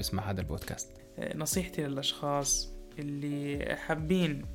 بيسمع 0.08 0.30
هذا 0.32 0.42
البودكاست. 0.42 0.92
آه، 1.20 1.38
نصيحتي 1.38 1.88
للأشخاص 1.88 2.74
اللي 3.00 3.76
حابين 3.76 4.46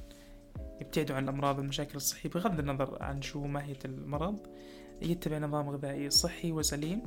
يبتعدوا 0.80 1.16
عن 1.16 1.24
الأمراض 1.24 1.58
والمشاكل 1.58 1.96
الصحية 1.96 2.30
بغض 2.30 2.58
النظر 2.58 3.02
عن 3.02 3.22
شو 3.22 3.44
ماهية 3.44 3.78
المرض 3.84 4.46
يتبع 5.02 5.38
نظام 5.38 5.70
غذائي 5.70 6.10
صحي 6.10 6.52
وسليم 6.52 7.02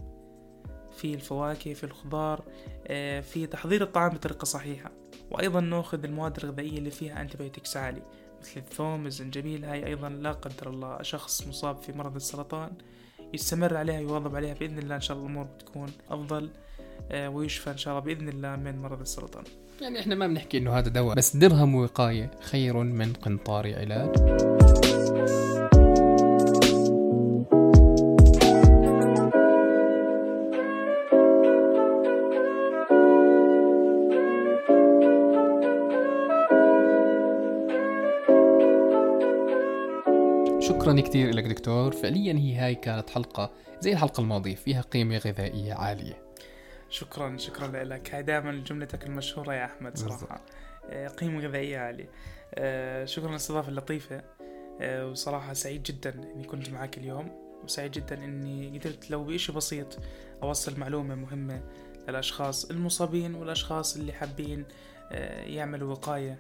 في 0.98 1.14
الفواكه 1.14 1.74
في 1.74 1.84
الخضار 1.84 2.44
آه، 2.88 3.22
في 3.22 3.48
تحضير 3.48 3.84
الطعام 3.84 4.10
بطريقة 4.10 4.46
صحيحة. 4.46 4.92
وأيضا 5.32 5.60
نأخذ 5.60 6.04
المواد 6.04 6.44
الغذائية 6.44 6.78
اللي 6.78 6.92
فيها 6.92 7.22
أنتيبيوتكس 7.22 7.78
عالي 7.78 8.02
مثل 8.42 8.60
الثوم 8.60 9.06
الزنجبيل 9.06 9.66
هاي 9.66 9.86
أيضا 9.86 10.10
لا 10.10 10.32
قدر 10.32 10.70
الله 10.70 11.02
شخص 11.02 11.48
مصاب 11.48 11.78
في 11.78 11.94
مرض 11.94 12.16
السرطان 12.16 12.72
يستمر 13.34 13.78
عليها 13.78 14.00
يواظب 14.00 14.36
عليها 14.36 14.54
بإذن 14.54 14.80
الله 14.80 14.96
إن 14.96 15.02
شاء 15.02 15.18
الله 15.18 15.28
الأمور 15.28 15.46
بتكون 15.46 15.92
أفضل. 16.10 16.50
ويشفى 17.14 17.72
إن 17.72 17.78
شاء 17.78 17.94
الله 17.94 18.06
بإذن 18.06 18.30
الله 18.30 18.56
من 18.56 18.82
مرض 18.82 19.02
السرطان. 19.02 19.44
يعني 19.82 20.00
إحنا 20.00 20.16
ما 20.16 20.28
بنحكي 20.28 20.58
إنه 20.58 20.78
هذا 20.78 20.90
دواء 20.90 21.16
بس 21.16 21.36
درهم 21.36 21.76
وقاية 21.76 22.32
خير 22.42 22.78
من 22.78 23.14
قنطار 23.14 23.76
علاج. 23.76 24.16
شكرا 40.60 41.02
كثير 41.02 41.36
لك 41.36 41.44
دكتور. 41.44 41.92
فعليا 41.92 42.34
هي 42.34 42.56
هاي 42.56 42.76
كانت 42.76 43.10
حلقة 43.10 43.52
زي 43.80 43.94
الحلقة 43.94 44.22
الماضية 44.22 44.56
فيها 44.56 44.82
قيمة 44.82 45.18
غذائية 45.18 45.74
عالية. 45.74 46.25
شكرا 46.96 47.38
شكرا 47.38 47.84
لك. 47.84 48.16
هاي 48.16 48.24
دائما 48.24 48.52
جملتك 48.52 49.06
المشهورة 49.06 49.54
يا 49.54 49.66
أحمد 49.66 49.98
صراحة. 49.98 50.46
آه، 50.90 51.08
قيمة 51.08 51.40
غذائية 51.40 51.78
عالية. 51.78 52.10
آه، 52.54 53.06
شكرا 53.06 53.30
للاستضافة 53.30 53.70
اللطيفة. 53.70 54.24
آه، 54.82 55.08
وصراحة 55.08 55.54
سعيد 55.54 55.84
جدا 55.84 56.14
إني 56.14 56.44
كنت 56.44 56.70
معك 56.70 56.98
اليوم. 56.98 57.32
وسعيد 57.64 57.92
جدا 57.92 58.24
إني 58.24 58.80
قدرت 58.80 59.12
لو 59.12 59.24
بإشي 59.24 59.52
بسيط 59.52 60.00
أوصل 60.44 60.80
معلومة 60.80 61.16
مهمة 61.16 61.62
للأشخاص 62.08 62.66
المصابين 62.66 63.36
والأشخاص 63.36 63.96
اللي 63.96 64.14
حابين 64.14 64.66
يعملوا 65.46 65.92
وقاية. 65.92 66.40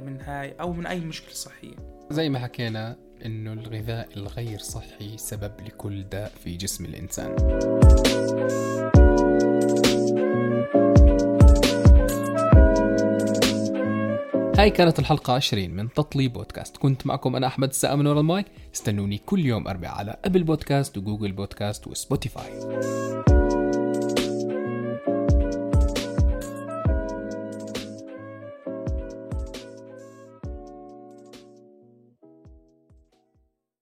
من 0.00 0.20
هاي 0.20 0.54
أو 0.60 0.72
من 0.72 0.86
أي 0.86 1.00
مشكلة 1.00 1.34
صحية. 1.34 1.76
زي 2.10 2.28
ما 2.28 2.38
حكينا 2.38 2.96
إنه 3.24 3.52
الغذاء 3.52 4.08
الغير 4.16 4.58
صحي 4.58 5.18
سبب 5.18 5.52
لكل 5.66 6.02
داء 6.02 6.32
في 6.44 6.56
جسم 6.56 6.84
الإنسان. 6.84 7.36
هاي 14.58 14.70
كانت 14.70 14.98
الحلقة 14.98 15.32
20 15.32 15.70
من 15.70 15.92
تطلي 15.92 16.28
بودكاست. 16.28 16.76
كنت 16.76 17.06
معكم 17.06 17.36
أنا 17.36 17.46
أحمد 17.46 17.68
السقا 17.68 17.94
من 17.94 18.06
المايك. 18.06 18.46
استنوني 18.74 19.18
كل 19.18 19.46
يوم 19.46 19.68
أربع 19.68 19.88
على 19.88 20.16
Apple 20.24 20.42
Podcast 20.42 20.98
و 20.98 21.03
Google 21.03 21.32
Podcast 21.32 21.86
و 21.86 22.03
Spotify. 22.03 23.41